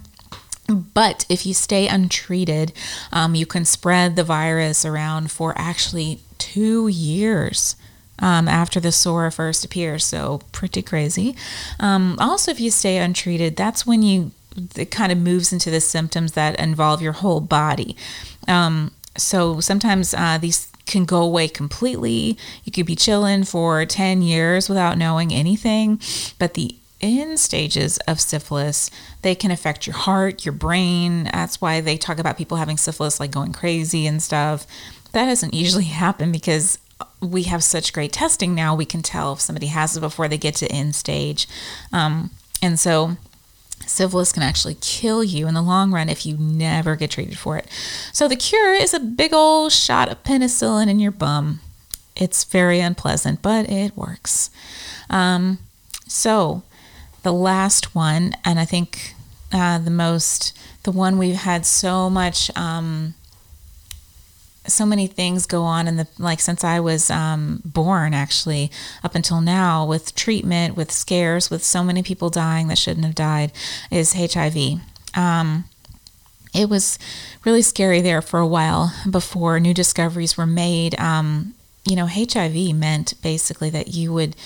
but 0.68 1.26
if 1.28 1.44
you 1.44 1.54
stay 1.54 1.88
untreated, 1.88 2.72
um, 3.12 3.34
you 3.34 3.46
can 3.46 3.64
spread 3.64 4.14
the 4.14 4.24
virus 4.24 4.84
around 4.84 5.32
for 5.32 5.52
actually 5.56 6.20
two 6.38 6.86
years 6.88 7.74
um, 8.20 8.48
after 8.48 8.80
the 8.80 8.92
sore 8.92 9.30
first 9.30 9.64
appears. 9.64 10.04
So, 10.04 10.40
pretty 10.52 10.82
crazy. 10.82 11.36
Um, 11.78 12.16
also, 12.18 12.50
if 12.50 12.60
you 12.60 12.70
stay 12.70 12.98
untreated, 12.98 13.56
that's 13.56 13.86
when 13.86 14.02
you 14.02 14.32
it 14.74 14.90
kind 14.90 15.12
of 15.12 15.18
moves 15.18 15.52
into 15.52 15.70
the 15.70 15.80
symptoms 15.80 16.32
that 16.32 16.58
involve 16.58 17.00
your 17.00 17.12
whole 17.12 17.40
body. 17.40 17.96
Um, 18.48 18.92
so, 19.16 19.60
sometimes 19.60 20.14
uh, 20.14 20.38
these 20.38 20.70
can 20.86 21.04
go 21.04 21.22
away 21.22 21.48
completely. 21.48 22.36
You 22.64 22.72
could 22.72 22.86
be 22.86 22.96
chilling 22.96 23.44
for 23.44 23.86
10 23.86 24.22
years 24.22 24.68
without 24.68 24.98
knowing 24.98 25.32
anything, 25.32 26.00
but 26.38 26.54
the 26.54 26.74
in 27.00 27.38
stages 27.38 27.96
of 28.06 28.20
syphilis, 28.20 28.90
they 29.22 29.34
can 29.34 29.50
affect 29.50 29.86
your 29.86 29.96
heart, 29.96 30.44
your 30.44 30.52
brain. 30.52 31.24
That's 31.24 31.60
why 31.60 31.80
they 31.80 31.96
talk 31.96 32.18
about 32.18 32.36
people 32.36 32.58
having 32.58 32.76
syphilis 32.76 33.18
like 33.18 33.30
going 33.30 33.52
crazy 33.52 34.06
and 34.06 34.22
stuff. 34.22 34.66
That 35.12 35.24
doesn't 35.24 35.54
usually 35.54 35.84
happen 36.02 36.30
because 36.30 36.78
we 37.20 37.44
have 37.44 37.62
such 37.62 37.92
great 37.92 38.12
testing 38.12 38.54
now. 38.54 38.74
We 38.74 38.84
can 38.84 39.02
tell 39.02 39.32
if 39.32 39.40
somebody 39.40 39.66
has 39.66 39.96
it 39.96 40.00
before 40.00 40.28
they 40.28 40.38
get 40.38 40.54
to 40.56 40.72
end 40.72 40.94
stage. 40.94 41.46
Um, 41.92 42.30
and 42.62 42.78
so 42.78 43.16
syphilis 43.86 44.32
can 44.32 44.42
actually 44.42 44.76
kill 44.80 45.24
you 45.24 45.46
in 45.46 45.54
the 45.54 45.62
long 45.62 45.92
run 45.92 46.08
if 46.08 46.24
you 46.24 46.36
never 46.38 46.96
get 46.96 47.10
treated 47.10 47.38
for 47.38 47.56
it. 47.56 47.66
So 48.12 48.28
the 48.28 48.36
cure 48.36 48.74
is 48.74 48.94
a 48.94 49.00
big 49.00 49.32
old 49.32 49.72
shot 49.72 50.08
of 50.08 50.22
penicillin 50.22 50.88
in 50.88 50.98
your 50.98 51.10
bum. 51.10 51.60
It's 52.16 52.44
very 52.44 52.80
unpleasant, 52.80 53.42
but 53.42 53.68
it 53.70 53.96
works. 53.96 54.50
Um, 55.08 55.58
so 56.06 56.62
the 57.22 57.32
last 57.32 57.94
one, 57.94 58.34
and 58.44 58.58
I 58.58 58.64
think 58.64 59.14
uh, 59.52 59.78
the 59.78 59.90
most, 59.90 60.56
the 60.84 60.92
one 60.92 61.18
we've 61.18 61.34
had 61.34 61.66
so 61.66 62.08
much, 62.10 62.54
um, 62.56 63.14
so 64.66 64.84
many 64.84 65.06
things 65.06 65.46
go 65.46 65.62
on 65.62 65.88
in 65.88 65.96
the 65.96 66.06
like 66.18 66.40
since 66.40 66.64
I 66.64 66.80
was 66.80 67.10
um, 67.10 67.62
born, 67.64 68.14
actually, 68.14 68.70
up 69.02 69.14
until 69.14 69.40
now, 69.40 69.86
with 69.86 70.14
treatment, 70.14 70.76
with 70.76 70.90
scares, 70.90 71.50
with 71.50 71.64
so 71.64 71.82
many 71.82 72.02
people 72.02 72.30
dying 72.30 72.68
that 72.68 72.78
shouldn't 72.78 73.06
have 73.06 73.14
died, 73.14 73.52
is 73.90 74.12
HIV. 74.12 74.80
Um, 75.14 75.64
it 76.54 76.68
was 76.68 76.98
really 77.44 77.62
scary 77.62 78.00
there 78.00 78.22
for 78.22 78.40
a 78.40 78.46
while 78.46 78.92
before 79.08 79.60
new 79.60 79.74
discoveries 79.74 80.36
were 80.36 80.46
made. 80.46 80.98
Um, 80.98 81.54
you 81.84 81.96
know, 81.96 82.06
HIV 82.06 82.74
meant 82.74 83.14
basically 83.22 83.70
that 83.70 83.88
you 83.88 84.12
would 84.12 84.36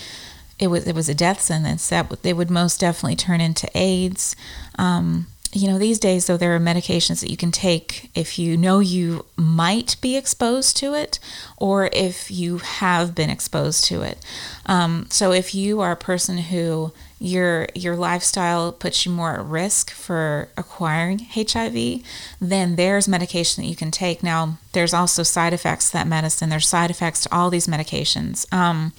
it 0.59 0.69
was 0.69 0.87
it 0.87 0.95
was 0.95 1.09
a 1.09 1.15
death 1.15 1.41
sentence 1.41 1.89
that 1.89 2.13
it 2.23 2.37
would 2.37 2.51
most 2.51 2.81
definitely 2.81 3.17
turn 3.17 3.41
into 3.41 3.69
AIDS. 3.75 4.37
Um, 4.79 5.27
you 5.55 5.69
know, 5.69 5.79
these 5.79 5.99
days 5.99 6.27
though 6.27 6.37
there 6.37 6.55
are 6.55 6.61
medications 6.61 7.21
that 7.21 7.31
you 7.31 7.37
can 7.37 7.53
take 7.53 8.11
if 8.15 8.39
you 8.39 8.57
know 8.57 8.81
you 8.81 9.25
might 9.37 9.97
be 10.01 10.17
exposed 10.17 10.77
to 10.79 10.95
it, 10.95 11.19
or 11.57 11.89
if 11.93 12.31
you 12.31 12.59
have 12.59 13.15
been 13.15 13.31
exposed 13.31 13.85
to 13.87 14.03
it. 14.03 14.19
Um, 14.67 15.07
so 15.11 15.33
if 15.33 15.55
you 15.55 15.81
are 15.81 15.93
a 15.93 15.97
person 15.97 16.39
who 16.39 16.93
your 17.21 17.69
your 17.75 17.97
lifestyle 17.97 18.73
puts 18.73 19.07
you 19.07 19.13
more 19.13 19.39
at 19.39 19.45
risk 19.45 19.91
for 19.91 20.49
acquiring 20.57 21.21
HIV, 21.21 22.03
then 22.41 22.77
there's 22.77 23.09
medication 23.09 23.63
that 23.63 23.71
you 23.71 23.77
can 23.77 23.91
take. 23.91 24.23
Now, 24.23 24.59
there's 24.73 24.93
also 24.93 25.23
side 25.23 25.53
effects 25.53 25.87
to 25.87 25.93
that 25.95 26.07
medicine. 26.07 26.51
There's 26.51 26.69
side 26.69 26.91
effects 26.91 27.23
to 27.23 27.35
all 27.35 27.51
these 27.51 27.67
medications. 27.67 28.53
Um, 28.53 28.93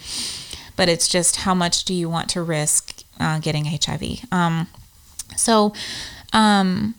but 0.75 0.89
it's 0.89 1.07
just 1.07 1.37
how 1.37 1.53
much 1.53 1.85
do 1.85 1.93
you 1.93 2.09
want 2.09 2.29
to 2.29 2.41
risk 2.41 3.03
uh, 3.19 3.39
getting 3.39 3.65
HIV? 3.65 4.25
Um, 4.31 4.67
so, 5.35 5.73
um, 6.33 6.95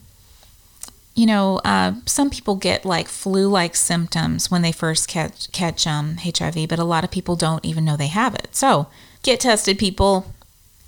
you 1.15 1.25
know, 1.25 1.59
uh, 1.65 1.93
some 2.05 2.29
people 2.29 2.55
get 2.55 2.85
like 2.85 3.07
flu-like 3.07 3.75
symptoms 3.75 4.51
when 4.51 4.61
they 4.61 4.71
first 4.71 5.07
catch 5.07 5.51
catch 5.51 5.87
um, 5.87 6.17
HIV, 6.17 6.67
but 6.69 6.77
a 6.77 6.83
lot 6.83 7.03
of 7.03 7.09
people 7.09 7.35
don't 7.35 7.65
even 7.65 7.83
know 7.83 7.97
they 7.97 8.07
have 8.07 8.35
it. 8.35 8.49
So, 8.55 8.87
get 9.23 9.39
tested, 9.39 9.79
people. 9.79 10.33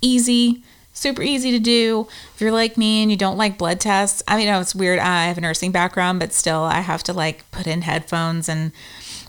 Easy, 0.00 0.62
super 0.92 1.20
easy 1.20 1.50
to 1.50 1.58
do. 1.58 2.06
If 2.34 2.40
you're 2.40 2.52
like 2.52 2.76
me 2.76 3.02
and 3.02 3.10
you 3.10 3.16
don't 3.16 3.36
like 3.36 3.58
blood 3.58 3.80
tests, 3.80 4.22
I 4.28 4.36
mean, 4.36 4.46
know 4.46 4.60
it's 4.60 4.74
weird. 4.74 5.00
I 5.00 5.26
have 5.26 5.36
a 5.36 5.40
nursing 5.40 5.72
background, 5.72 6.20
but 6.20 6.32
still, 6.32 6.62
I 6.62 6.80
have 6.80 7.02
to 7.04 7.12
like 7.12 7.50
put 7.50 7.66
in 7.66 7.82
headphones 7.82 8.48
and 8.48 8.70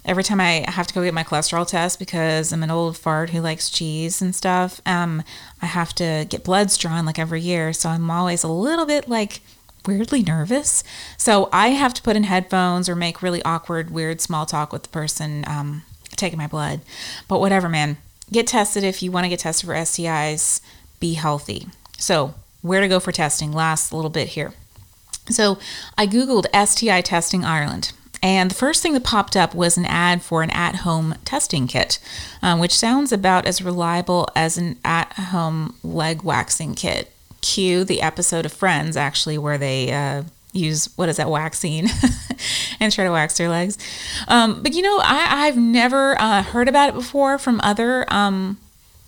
every 0.06 0.24
time 0.24 0.40
I 0.40 0.66
have 0.68 0.88
to 0.88 0.94
go 0.94 1.04
get 1.04 1.14
my 1.14 1.24
cholesterol 1.24 1.68
test 1.68 2.00
because 2.00 2.52
I'm 2.52 2.64
an 2.64 2.72
old 2.72 2.98
fart 2.98 3.30
who 3.30 3.42
likes 3.42 3.70
cheese 3.70 4.22
and 4.22 4.36
stuff, 4.36 4.82
um, 4.86 5.24
I 5.62 5.68
have 5.68 5.94
to 5.96 6.26
get 6.30 6.44
bloods 6.44 6.78
drawn 6.78 7.06
like 7.06 7.20
every 7.20 7.42
year. 7.42 7.74
So 7.74 7.90
I'm 7.90 8.10
always 8.10 8.44
a 8.44 8.48
little 8.48 8.86
bit 8.86 9.08
like 9.08 9.42
weirdly 9.86 10.24
nervous. 10.24 10.84
So 11.18 11.50
I 11.52 11.70
have 11.70 11.94
to 11.96 12.02
put 12.02 12.16
in 12.16 12.24
headphones 12.24 12.90
or 12.90 12.96
make 12.96 13.22
really 13.22 13.44
awkward, 13.44 13.92
weird 13.92 14.22
small 14.22 14.46
talk 14.46 14.72
with 14.74 14.84
the 14.84 14.90
person 14.90 15.44
um, 15.48 15.84
taking 16.16 16.38
my 16.38 16.48
blood. 16.48 16.82
But 17.28 17.40
whatever, 17.40 17.70
man. 17.70 17.98
Get 18.32 18.48
tested 18.48 18.84
if 18.84 19.04
you 19.04 19.12
want 19.12 19.26
to 19.26 19.30
get 19.30 19.40
tested 19.40 19.68
for 19.68 19.76
STIs. 19.76 20.62
Be 21.00 21.16
healthy. 21.16 21.68
So, 21.98 22.34
where 22.62 22.80
to 22.80 22.88
go 22.88 23.00
for 23.00 23.12
testing? 23.12 23.52
Last 23.52 23.92
little 23.92 24.10
bit 24.10 24.30
here. 24.30 24.54
So, 25.30 25.60
I 25.98 26.08
Googled 26.08 26.46
STI 26.54 27.02
testing 27.02 27.44
Ireland. 27.44 27.92
And 28.24 28.52
the 28.52 28.56
first 28.56 28.84
thing 28.84 28.94
that 28.94 29.04
popped 29.04 29.36
up 29.36 29.56
was 29.56 29.78
an 29.78 29.86
ad 29.86 30.22
for 30.22 30.44
an 30.44 30.52
at 30.52 30.78
home 30.78 31.16
testing 31.26 31.68
kit, 31.68 32.00
um, 32.42 32.60
which 32.60 32.78
sounds 32.78 33.12
about 33.12 33.46
as 33.46 33.62
reliable 33.62 34.28
as 34.36 34.58
an 34.58 34.78
at 34.86 35.12
home 35.14 35.76
leg 35.84 36.24
waxing 36.24 36.76
kit. 36.76 37.12
Cue 37.42 37.84
the 37.84 38.02
episode 38.02 38.46
of 38.46 38.54
Friends, 38.54 38.96
actually, 38.96 39.38
where 39.38 39.58
they 39.58 39.92
uh, 39.92 40.24
use 40.54 40.90
what 40.96 41.10
is 41.10 41.18
that 41.18 41.30
waxing 41.30 41.88
and 42.80 42.94
try 42.94 43.04
to 43.04 43.12
wax 43.12 43.38
their 43.38 43.50
legs. 43.50 43.78
Um, 44.28 44.62
but 44.62 44.74
you 44.74 44.82
know, 44.82 45.00
I, 45.04 45.48
have 45.48 45.58
never 45.58 46.20
uh, 46.22 46.44
heard 46.44 46.68
about 46.68 46.90
it 46.90 46.96
before 46.96 47.40
from 47.40 47.60
other 47.64 48.06
um, 48.14 48.58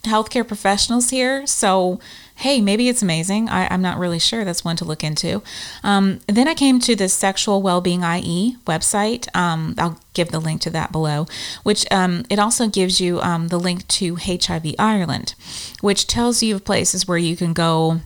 healthcare 0.03 0.47
professionals 0.47 1.09
here. 1.09 1.45
So 1.45 1.99
hey, 2.35 2.61
maybe 2.61 2.89
it's 2.89 3.01
amazing. 3.01 3.49
I, 3.49 3.73
am 3.73 3.81
not 3.81 3.97
really 3.97 4.19
sure. 4.19 4.43
That's 4.43 4.65
one 4.65 4.75
to 4.77 4.85
look 4.85 5.03
into. 5.03 5.41
Um, 5.83 6.19
then 6.27 6.47
I 6.47 6.53
came 6.53 6.79
to 6.81 6.95
the 6.95 7.09
Sexual 7.09 7.61
Wellbeing 7.61 8.03
IE 8.03 8.57
website. 8.65 9.33
Um, 9.35 9.75
I'll 9.77 9.99
give 10.13 10.31
the 10.31 10.39
link 10.39 10.61
to 10.61 10.69
that 10.71 10.91
below, 10.91 11.27
which 11.63 11.89
um, 11.91 12.25
it 12.29 12.39
also 12.39 12.67
gives 12.67 12.99
you 12.99 13.21
um, 13.21 13.47
the 13.47 13.59
link 13.59 13.87
to 13.89 14.15
HIV 14.15 14.75
Ireland, 14.79 15.35
which 15.81 16.07
tells 16.07 16.43
you 16.43 16.55
of 16.55 16.65
places 16.65 17.07
where 17.07 17.17
you 17.17 17.35
can 17.35 17.53
go 17.53 18.01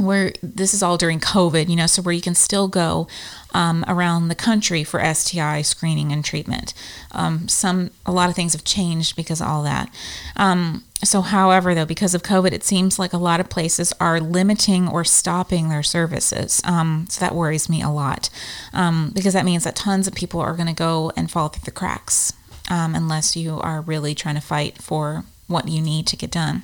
where 0.00 0.32
this 0.42 0.74
is 0.74 0.82
all 0.82 0.96
during 0.96 1.20
COVID, 1.20 1.68
you 1.68 1.76
know, 1.76 1.86
so 1.86 2.02
where 2.02 2.14
you 2.14 2.20
can 2.20 2.34
still 2.34 2.68
go 2.68 3.06
um, 3.52 3.84
around 3.88 4.28
the 4.28 4.34
country 4.34 4.84
for 4.84 5.02
STI 5.14 5.62
screening 5.62 6.12
and 6.12 6.24
treatment. 6.24 6.74
Um, 7.12 7.48
some, 7.48 7.90
a 8.06 8.12
lot 8.12 8.28
of 8.28 8.36
things 8.36 8.52
have 8.52 8.64
changed 8.64 9.16
because 9.16 9.40
of 9.40 9.46
all 9.46 9.62
that. 9.64 9.92
Um, 10.36 10.84
so, 11.02 11.22
however, 11.22 11.74
though, 11.74 11.86
because 11.86 12.14
of 12.14 12.22
COVID, 12.22 12.52
it 12.52 12.62
seems 12.62 12.98
like 12.98 13.12
a 13.12 13.18
lot 13.18 13.40
of 13.40 13.48
places 13.48 13.92
are 13.98 14.20
limiting 14.20 14.86
or 14.86 15.02
stopping 15.04 15.68
their 15.68 15.82
services. 15.82 16.60
Um, 16.64 17.06
so 17.08 17.20
that 17.20 17.34
worries 17.34 17.68
me 17.68 17.80
a 17.82 17.88
lot 17.88 18.28
um, 18.72 19.10
because 19.14 19.32
that 19.32 19.44
means 19.44 19.64
that 19.64 19.76
tons 19.76 20.06
of 20.06 20.14
people 20.14 20.40
are 20.40 20.54
going 20.54 20.68
to 20.68 20.74
go 20.74 21.10
and 21.16 21.30
fall 21.30 21.48
through 21.48 21.64
the 21.64 21.70
cracks 21.70 22.32
um, 22.68 22.94
unless 22.94 23.34
you 23.34 23.58
are 23.58 23.80
really 23.80 24.14
trying 24.14 24.34
to 24.34 24.40
fight 24.40 24.78
for 24.78 25.24
what 25.46 25.68
you 25.68 25.80
need 25.80 26.06
to 26.06 26.16
get 26.16 26.30
done. 26.30 26.62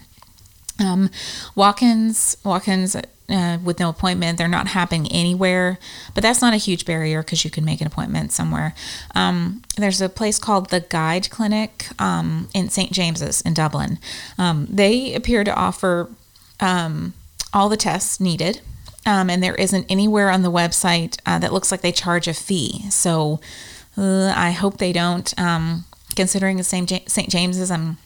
Um, 0.79 1.11
walk-ins, 1.55 2.37
walk-ins 2.45 2.97
uh, 3.29 3.59
with 3.63 3.81
no 3.81 3.89
appointment. 3.89 4.39
They're 4.39 4.49
not 4.49 4.69
happening 4.69 5.11
anywhere, 5.11 5.79
but 6.15 6.23
that's 6.23 6.41
not 6.41 6.55
a 6.55 6.59
huge 6.59 6.85
barrier 6.85 7.23
because 7.23 7.45
you 7.45 7.51
can 7.51 7.65
make 7.65 7.81
an 7.81 7.87
appointment 7.87 8.33
somewhere. 8.33 8.75
Um, 9.15 9.63
there's 9.77 10.01
a 10.01 10.09
place 10.09 10.39
called 10.39 10.71
the 10.71 10.81
Guide 10.81 11.31
Clinic 11.31 11.89
um, 12.01 12.49
in 12.55 12.69
St. 12.69 12.93
James's 12.93 13.41
in 13.41 13.55
Dublin. 13.55 13.99
Um, 14.39 14.67
they 14.71 15.15
appear 15.15 15.45
to 15.45 15.55
offer 15.55 16.09
um, 16.61 17.15
all 17.53 17.69
the 17.69 17.77
tests 17.77 18.21
needed. 18.21 18.61
Um, 19.05 19.31
and 19.31 19.41
there 19.41 19.55
isn't 19.55 19.87
anywhere 19.89 20.31
on 20.31 20.43
the 20.43 20.51
website 20.51 21.19
uh, 21.25 21.39
that 21.39 21.53
looks 21.53 21.71
like 21.71 21.81
they 21.81 21.93
charge 21.93 22.27
a 22.27 22.35
fee. 22.35 22.91
So 22.91 23.41
uh, 23.97 24.33
I 24.37 24.51
hope 24.51 24.79
they 24.79 24.93
don't. 24.93 25.33
Considering 26.17 26.57
the 26.57 26.65
same 26.65 26.89
St. 26.89 27.29
James's, 27.29 27.71
I'm 27.71 27.99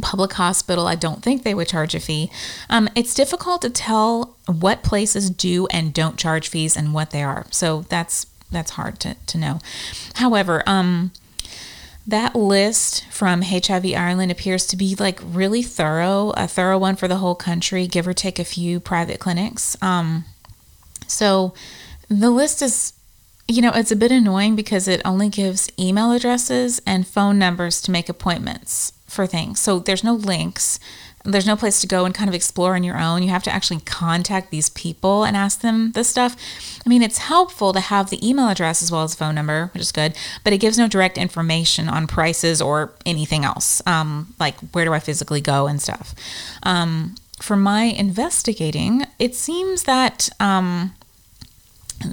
public 0.00 0.32
hospital, 0.32 0.86
I 0.86 0.94
don't 0.94 1.22
think 1.22 1.42
they 1.42 1.54
would 1.54 1.68
charge 1.68 1.94
a 1.94 2.00
fee. 2.00 2.30
Um, 2.70 2.88
it's 2.94 3.14
difficult 3.14 3.62
to 3.62 3.70
tell 3.70 4.36
what 4.46 4.82
places 4.82 5.28
do 5.28 5.66
and 5.66 5.92
don't 5.92 6.16
charge 6.16 6.48
fees 6.48 6.76
and 6.76 6.94
what 6.94 7.10
they 7.10 7.22
are. 7.22 7.46
So 7.50 7.82
that's 7.88 8.26
that's 8.50 8.72
hard 8.72 9.00
to, 9.00 9.16
to 9.26 9.38
know. 9.38 9.60
However, 10.16 10.62
um, 10.66 11.10
that 12.06 12.34
list 12.34 13.06
from 13.10 13.42
HIV 13.42 13.86
Ireland 13.96 14.30
appears 14.30 14.66
to 14.66 14.76
be 14.76 14.94
like 14.94 15.20
really 15.22 15.62
thorough, 15.62 16.30
a 16.36 16.46
thorough 16.46 16.78
one 16.78 16.96
for 16.96 17.08
the 17.08 17.16
whole 17.16 17.34
country, 17.34 17.86
give 17.86 18.06
or 18.06 18.12
take 18.12 18.38
a 18.38 18.44
few 18.44 18.78
private 18.78 19.20
clinics. 19.20 19.76
Um, 19.82 20.24
so 21.06 21.54
the 22.08 22.30
list 22.30 22.62
is 22.62 22.92
you 23.48 23.60
know, 23.60 23.72
it's 23.74 23.90
a 23.90 23.96
bit 23.96 24.12
annoying 24.12 24.56
because 24.56 24.88
it 24.88 25.02
only 25.04 25.28
gives 25.28 25.70
email 25.78 26.12
addresses 26.12 26.80
and 26.86 27.06
phone 27.06 27.38
numbers 27.38 27.82
to 27.82 27.90
make 27.90 28.08
appointments 28.08 28.92
for 29.12 29.26
things. 29.26 29.60
So 29.60 29.78
there's 29.78 30.02
no 30.02 30.14
links. 30.14 30.80
There's 31.24 31.46
no 31.46 31.54
place 31.54 31.80
to 31.80 31.86
go 31.86 32.04
and 32.04 32.12
kind 32.12 32.28
of 32.28 32.34
explore 32.34 32.74
on 32.74 32.82
your 32.82 32.98
own. 32.98 33.22
You 33.22 33.28
have 33.28 33.44
to 33.44 33.52
actually 33.52 33.80
contact 33.80 34.50
these 34.50 34.70
people 34.70 35.22
and 35.22 35.36
ask 35.36 35.60
them 35.60 35.92
this 35.92 36.08
stuff. 36.08 36.36
I 36.84 36.88
mean, 36.88 37.02
it's 37.02 37.18
helpful 37.18 37.72
to 37.72 37.80
have 37.80 38.10
the 38.10 38.26
email 38.28 38.48
address 38.48 38.82
as 38.82 38.90
well 38.90 39.04
as 39.04 39.14
phone 39.14 39.36
number, 39.36 39.70
which 39.72 39.82
is 39.82 39.92
good, 39.92 40.16
but 40.42 40.52
it 40.52 40.58
gives 40.58 40.78
no 40.78 40.88
direct 40.88 41.16
information 41.16 41.88
on 41.88 42.08
prices 42.08 42.60
or 42.60 42.92
anything 43.06 43.44
else, 43.44 43.80
um, 43.86 44.34
like 44.40 44.58
where 44.72 44.84
do 44.84 44.92
I 44.92 44.98
physically 44.98 45.40
go 45.40 45.68
and 45.68 45.80
stuff. 45.80 46.14
Um, 46.64 47.14
for 47.40 47.56
my 47.56 47.84
investigating, 47.84 49.04
it 49.18 49.34
seems 49.34 49.84
that 49.84 50.28
um, 50.40 50.94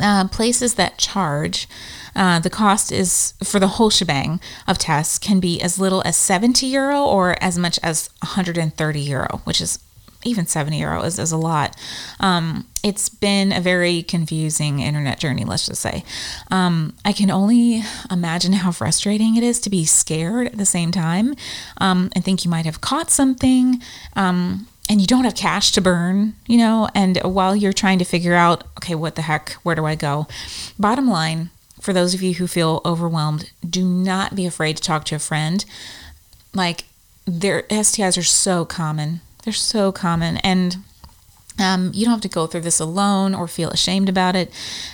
uh, 0.02 0.28
places 0.28 0.76
that 0.76 0.98
charge 0.98 1.68
uh, 2.16 2.40
the 2.40 2.50
cost 2.50 2.92
is 2.92 3.34
for 3.44 3.60
the 3.60 3.68
whole 3.68 3.90
shebang 3.90 4.40
of 4.68 4.78
tests 4.78 5.18
can 5.18 5.40
be 5.40 5.62
as 5.62 5.80
little 5.80 6.02
as 6.06 6.16
70 6.16 6.66
euro 6.68 7.04
or 7.04 7.36
as 7.42 7.58
much 7.58 7.80
as 7.84 8.10
130 8.22 9.00
euro, 9.00 9.42
which 9.44 9.62
is 9.62 9.80
even 10.26 10.46
70 10.46 10.78
euro 10.78 11.04
is, 11.04 11.18
is 11.18 11.32
a 11.32 11.38
lot. 11.38 11.76
Um, 12.20 12.68
it's 12.84 13.10
been 13.10 13.52
a 13.52 13.62
very 13.62 14.04
confusing 14.04 14.80
internet 14.80 15.20
journey, 15.20 15.46
let's 15.46 15.68
just 15.68 15.82
say. 15.82 16.04
Um, 16.52 16.94
I 17.06 17.14
can 17.14 17.32
only 17.32 17.84
imagine 18.12 18.54
how 18.54 18.72
frustrating 18.72 19.38
it 19.38 19.44
is 19.44 19.60
to 19.62 19.70
be 19.70 19.86
scared 19.86 20.48
at 20.48 20.58
the 20.58 20.66
same 20.66 20.92
time 20.92 21.36
um, 21.78 22.10
and 22.14 22.24
think 22.24 22.44
you 22.44 22.52
might 22.52 22.66
have 22.66 22.82
caught 22.82 23.10
something. 23.10 23.82
Um, 24.16 24.68
and 24.90 25.00
you 25.00 25.06
don't 25.06 25.24
have 25.24 25.36
cash 25.36 25.72
to 25.74 25.82
burn, 25.82 26.34
you 26.48 26.58
know, 26.58 26.90
and 26.96 27.18
while 27.18 27.56
you're 27.56 27.72
trying 27.72 28.00
to 28.00 28.06
figure 28.06 28.34
out, 28.34 28.64
okay, 28.78 28.96
what 28.96 29.16
the 29.16 29.22
heck, 29.22 29.52
where 29.62 29.76
do 29.76 29.86
I 29.86 29.94
go? 29.94 30.26
Bottom 30.80 31.08
line, 31.08 31.52
for 31.80 31.94
those 31.94 32.14
of 32.14 32.22
you 32.22 32.36
who 32.36 32.48
feel 32.48 32.82
overwhelmed, 32.86 33.52
do 33.68 33.86
not 33.86 34.36
be 34.36 34.46
afraid 34.46 34.78
to 34.78 34.84
talk 34.84 35.06
to 35.06 35.16
a 35.16 35.20
friend. 35.20 35.66
Like, 36.54 36.86
their 37.26 37.64
STIs 37.64 38.18
are 38.18 38.24
so 38.24 38.66
common. 38.66 39.22
They're 39.44 39.54
so 39.54 39.92
common. 39.92 40.38
And 40.38 40.78
um, 41.60 41.92
you 41.94 42.06
don't 42.06 42.14
have 42.14 42.22
to 42.22 42.30
go 42.30 42.48
through 42.48 42.62
this 42.62 42.80
alone 42.80 43.36
or 43.36 43.48
feel 43.48 43.70
ashamed 43.70 44.10
about 44.10 44.36
it. 44.36 44.52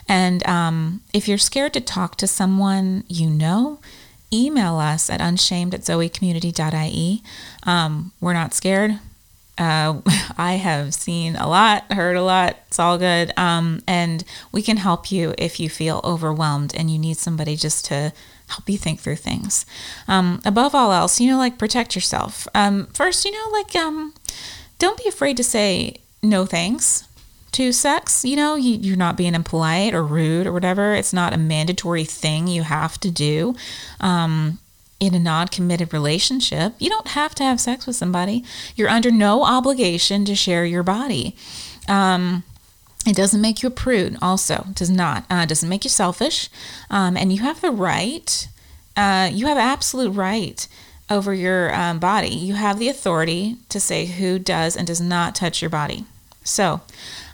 And 0.07 0.45
um, 0.47 1.01
if 1.13 1.27
you're 1.27 1.37
scared 1.37 1.73
to 1.73 1.81
talk 1.81 2.17
to 2.17 2.27
someone 2.27 3.03
you 3.07 3.29
know, 3.29 3.79
email 4.33 4.75
us 4.75 5.09
at 5.09 5.21
unshamed 5.21 5.73
at 5.73 5.81
zoecommunity.ie. 5.81 7.23
Um, 7.63 8.11
we're 8.19 8.33
not 8.33 8.53
scared. 8.53 8.99
Uh, 9.57 10.01
I 10.37 10.53
have 10.53 10.93
seen 10.93 11.35
a 11.35 11.47
lot, 11.47 11.91
heard 11.91 12.17
a 12.17 12.23
lot. 12.23 12.57
It's 12.67 12.79
all 12.79 12.97
good. 12.97 13.31
Um, 13.37 13.81
and 13.87 14.23
we 14.51 14.61
can 14.61 14.77
help 14.77 15.11
you 15.11 15.33
if 15.37 15.59
you 15.59 15.69
feel 15.69 16.01
overwhelmed 16.03 16.75
and 16.75 16.89
you 16.89 16.99
need 16.99 17.17
somebody 17.17 17.55
just 17.55 17.85
to 17.85 18.13
help 18.47 18.69
you 18.69 18.77
think 18.77 18.99
through 18.99 19.15
things. 19.15 19.65
Um, 20.07 20.41
above 20.45 20.75
all 20.75 20.91
else, 20.91 21.19
you 21.19 21.29
know, 21.29 21.37
like 21.37 21.57
protect 21.57 21.95
yourself. 21.95 22.47
Um, 22.53 22.87
first, 22.87 23.25
you 23.25 23.31
know, 23.31 23.49
like 23.51 23.75
um, 23.75 24.13
don't 24.77 25.01
be 25.01 25.07
afraid 25.07 25.37
to 25.37 25.43
say 25.43 26.01
no 26.21 26.45
thanks 26.45 27.07
to 27.53 27.71
sex. 27.71 28.25
You 28.25 28.35
know, 28.35 28.55
you, 28.55 28.75
you're 28.75 28.97
not 28.97 29.17
being 29.17 29.33
impolite 29.33 29.93
or 29.93 30.03
rude 30.03 30.45
or 30.45 30.51
whatever. 30.51 30.93
It's 30.93 31.13
not 31.13 31.33
a 31.33 31.37
mandatory 31.37 32.03
thing 32.03 32.47
you 32.47 32.63
have 32.63 32.99
to 32.99 33.09
do. 33.09 33.55
Um, 33.99 34.59
in 34.99 35.13
a 35.13 35.19
non 35.19 35.47
committed 35.47 35.93
relationship, 35.93 36.73
you 36.79 36.89
don't 36.89 37.09
have 37.09 37.35
to 37.35 37.43
have 37.43 37.59
sex 37.59 37.85
with 37.85 37.95
somebody. 37.95 38.43
You're 38.75 38.89
under 38.89 39.11
no 39.11 39.43
obligation 39.43 40.25
to 40.25 40.35
share 40.35 40.65
your 40.65 40.83
body. 40.83 41.35
Um, 41.87 42.43
it 43.05 43.15
doesn't 43.15 43.41
make 43.41 43.61
you 43.61 43.67
a 43.67 43.71
prude, 43.71 44.17
also, 44.21 44.67
does 44.73 44.89
not. 44.89 45.25
Uh, 45.29 45.45
doesn't 45.45 45.69
make 45.69 45.83
you 45.83 45.89
selfish. 45.89 46.49
Um, 46.89 47.15
and 47.15 47.31
you 47.31 47.41
have 47.41 47.61
the 47.61 47.71
right, 47.71 48.47
uh, 48.97 49.29
you 49.31 49.45
have 49.45 49.57
absolute 49.57 50.11
right 50.11 50.67
over 51.09 51.33
your 51.33 51.73
um, 51.75 51.99
body. 51.99 52.29
You 52.29 52.55
have 52.55 52.79
the 52.79 52.89
authority 52.89 53.57
to 53.69 53.79
say 53.79 54.05
who 54.05 54.39
does 54.39 54.75
and 54.75 54.87
does 54.87 55.01
not 55.01 55.35
touch 55.35 55.61
your 55.61 55.69
body. 55.69 56.05
So, 56.43 56.81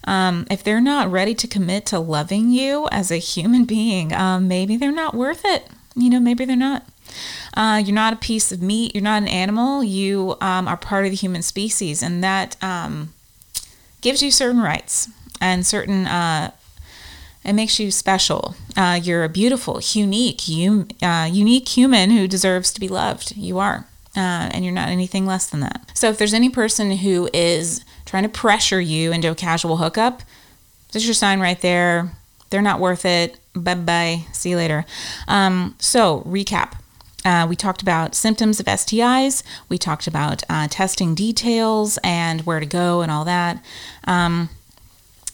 um, 0.05 0.47
if 0.49 0.63
they're 0.63 0.81
not 0.81 1.11
ready 1.11 1.35
to 1.35 1.47
commit 1.47 1.85
to 1.87 1.99
loving 1.99 2.49
you 2.49 2.87
as 2.91 3.11
a 3.11 3.17
human 3.17 3.65
being, 3.65 4.13
um, 4.13 4.47
maybe 4.47 4.75
they're 4.75 4.91
not 4.91 5.13
worth 5.13 5.41
it. 5.45 5.67
You 5.95 6.09
know, 6.09 6.19
maybe 6.19 6.45
they're 6.45 6.55
not. 6.55 6.85
Uh, 7.53 7.81
you're 7.83 7.95
not 7.95 8.13
a 8.13 8.17
piece 8.17 8.51
of 8.51 8.61
meat. 8.61 8.95
You're 8.95 9.03
not 9.03 9.21
an 9.21 9.27
animal. 9.27 9.83
You 9.83 10.37
um, 10.41 10.67
are 10.67 10.77
part 10.77 11.05
of 11.05 11.11
the 11.11 11.17
human 11.17 11.41
species, 11.41 12.01
and 12.01 12.23
that 12.23 12.61
um, 12.63 13.13
gives 14.01 14.21
you 14.21 14.31
certain 14.31 14.61
rights 14.61 15.09
and 15.39 15.65
certain 15.65 16.07
uh, 16.07 16.51
it 17.43 17.53
makes 17.53 17.79
you 17.79 17.89
special. 17.91 18.55
Uh, 18.77 18.99
you're 19.01 19.23
a 19.23 19.29
beautiful, 19.29 19.81
unique, 19.93 20.41
hum, 20.45 20.87
uh, 21.01 21.27
unique 21.31 21.67
human 21.67 22.11
who 22.11 22.27
deserves 22.27 22.71
to 22.73 22.79
be 22.79 22.87
loved. 22.87 23.35
You 23.35 23.57
are, 23.57 23.87
uh, 24.15 24.49
and 24.51 24.63
you're 24.63 24.73
not 24.73 24.89
anything 24.89 25.25
less 25.25 25.47
than 25.47 25.61
that. 25.61 25.89
So 25.95 26.09
if 26.09 26.17
there's 26.17 26.33
any 26.33 26.49
person 26.49 26.91
who 26.97 27.29
is 27.33 27.83
trying 28.05 28.23
to 28.23 28.29
pressure 28.29 28.79
you 28.79 29.11
into 29.11 29.31
a 29.31 29.35
casual 29.35 29.77
hookup, 29.77 30.21
there's 30.91 31.05
your 31.05 31.15
sign 31.15 31.39
right 31.39 31.59
there. 31.59 32.11
They're 32.51 32.61
not 32.61 32.79
worth 32.79 33.05
it. 33.05 33.39
Bye 33.55 33.75
bye. 33.75 34.25
See 34.33 34.51
you 34.51 34.57
later. 34.57 34.85
Um, 35.27 35.75
so 35.79 36.21
recap. 36.27 36.73
Uh, 37.23 37.45
we 37.47 37.55
talked 37.55 37.81
about 37.81 38.15
symptoms 38.15 38.59
of 38.59 38.65
STIs. 38.65 39.43
We 39.69 39.77
talked 39.77 40.07
about 40.07 40.43
uh, 40.49 40.67
testing 40.69 41.15
details 41.15 41.99
and 42.03 42.41
where 42.41 42.59
to 42.59 42.65
go 42.65 43.01
and 43.01 43.11
all 43.11 43.25
that. 43.25 43.63
Um, 44.05 44.49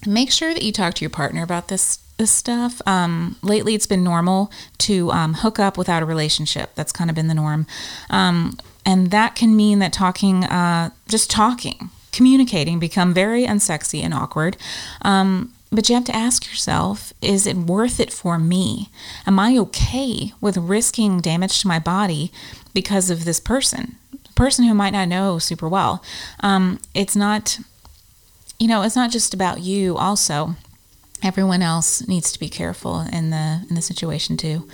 make 0.06 0.32
sure 0.32 0.54
that 0.54 0.64
you 0.64 0.72
talk 0.72 0.94
to 0.96 1.02
your 1.02 1.10
partner 1.10 1.44
about 1.44 1.68
this 1.68 2.00
this 2.18 2.32
stuff. 2.32 2.82
Um, 2.88 3.36
lately, 3.44 3.76
it's 3.76 3.86
been 3.86 4.04
normal 4.04 4.52
to 4.80 5.12
um, 5.12 5.36
hook 5.36 5.60
up 5.60 5.78
without 5.78 6.02
a 6.02 6.06
relationship. 6.06 6.74
That's 6.74 6.92
kind 6.92 7.12
of 7.12 7.16
been 7.16 7.28
the 7.28 7.36
norm, 7.36 7.68
um, 8.10 8.58
and 8.86 9.12
that 9.12 9.36
can 9.36 9.56
mean 9.56 9.80
that 9.80 9.94
talking, 9.94 10.44
uh, 10.44 10.90
just 11.08 11.30
talking, 11.30 11.92
communicating, 12.12 12.80
become 12.80 13.14
very 13.14 13.46
unsexy 13.46 14.02
and 14.02 14.16
awkward. 14.16 14.58
Um, 15.04 15.54
but 15.72 15.90
you 15.90 15.96
have 15.96 16.06
to 16.06 16.16
ask 16.16 16.48
yourself 16.48 17.14
is 17.22 17.46
it 17.46 17.58
worth 17.58 18.00
it 18.00 18.12
for 18.12 18.38
me? 18.38 18.90
Am 19.26 19.40
I 19.40 19.58
okay 19.58 20.34
with 20.40 20.58
risking 20.58 21.20
damage 21.20 21.62
to 21.62 21.68
my 21.68 21.80
body 21.80 22.32
because 22.74 23.10
of 23.10 23.26
this 23.26 23.40
person? 23.40 23.98
A 24.14 24.34
person 24.34 24.66
who 24.66 24.74
might 24.74 24.94
not 24.94 25.08
know 25.08 25.40
super 25.40 25.68
well. 25.68 26.04
Um, 26.42 26.80
it's 26.94 27.16
not 27.16 27.60
you 28.60 28.68
know, 28.68 28.82
it's 28.82 28.96
not 28.96 29.12
just 29.12 29.34
about 29.34 29.60
you 29.62 29.98
also. 29.98 30.56
Everyone 31.24 31.62
else 31.62 32.08
needs 32.08 32.32
to 32.32 32.40
be 32.40 32.50
careful 32.50 33.02
in 33.02 33.32
the 33.32 33.66
in 33.70 33.76
the 33.76 33.82
situation 33.82 34.38
too. 34.38 34.68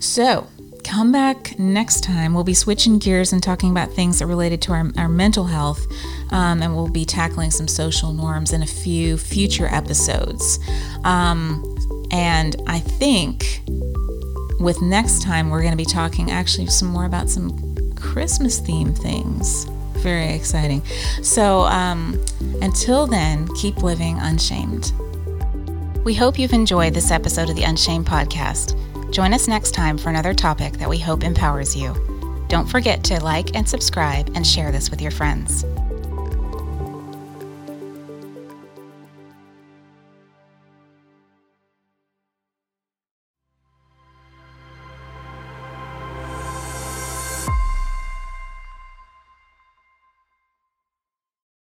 So, 0.00 0.48
come 0.82 1.12
back 1.12 1.58
next 1.58 2.02
time. 2.02 2.34
We'll 2.34 2.44
be 2.44 2.54
switching 2.54 2.98
gears 2.98 3.32
and 3.32 3.42
talking 3.42 3.70
about 3.70 3.92
things 3.92 4.18
that 4.18 4.26
related 4.26 4.60
to 4.62 4.72
our, 4.72 4.90
our 4.96 5.08
mental 5.08 5.44
health, 5.44 5.86
um, 6.34 6.62
and 6.62 6.74
we'll 6.74 6.88
be 6.88 7.04
tackling 7.04 7.52
some 7.52 7.68
social 7.68 8.12
norms 8.12 8.52
in 8.52 8.62
a 8.62 8.66
few 8.66 9.16
future 9.16 9.68
episodes. 9.68 10.58
Um, 11.04 11.64
and 12.10 12.56
I 12.66 12.80
think 12.80 13.62
with 14.58 14.82
next 14.82 15.22
time, 15.22 15.48
we're 15.48 15.60
going 15.60 15.72
to 15.72 15.76
be 15.76 15.84
talking 15.84 16.32
actually 16.32 16.66
some 16.66 16.88
more 16.88 17.04
about 17.04 17.30
some 17.30 17.94
Christmas 17.94 18.58
theme 18.58 18.92
things 18.94 19.66
very 20.04 20.34
exciting. 20.34 20.82
So 21.22 21.60
um, 21.62 22.22
until 22.60 23.06
then, 23.06 23.48
keep 23.54 23.82
living 23.82 24.18
unshamed. 24.18 24.92
We 26.04 26.14
hope 26.14 26.38
you've 26.38 26.52
enjoyed 26.52 26.92
this 26.92 27.10
episode 27.10 27.48
of 27.48 27.56
the 27.56 27.62
Unshamed 27.62 28.06
podcast. 28.06 28.78
Join 29.10 29.32
us 29.32 29.48
next 29.48 29.70
time 29.70 29.96
for 29.96 30.10
another 30.10 30.34
topic 30.34 30.74
that 30.74 30.90
we 30.90 30.98
hope 30.98 31.24
empowers 31.24 31.74
you. 31.74 31.94
Don't 32.48 32.68
forget 32.68 33.02
to 33.04 33.24
like 33.24 33.56
and 33.56 33.66
subscribe 33.66 34.30
and 34.34 34.46
share 34.46 34.70
this 34.70 34.90
with 34.90 35.00
your 35.00 35.12
friends. 35.12 35.64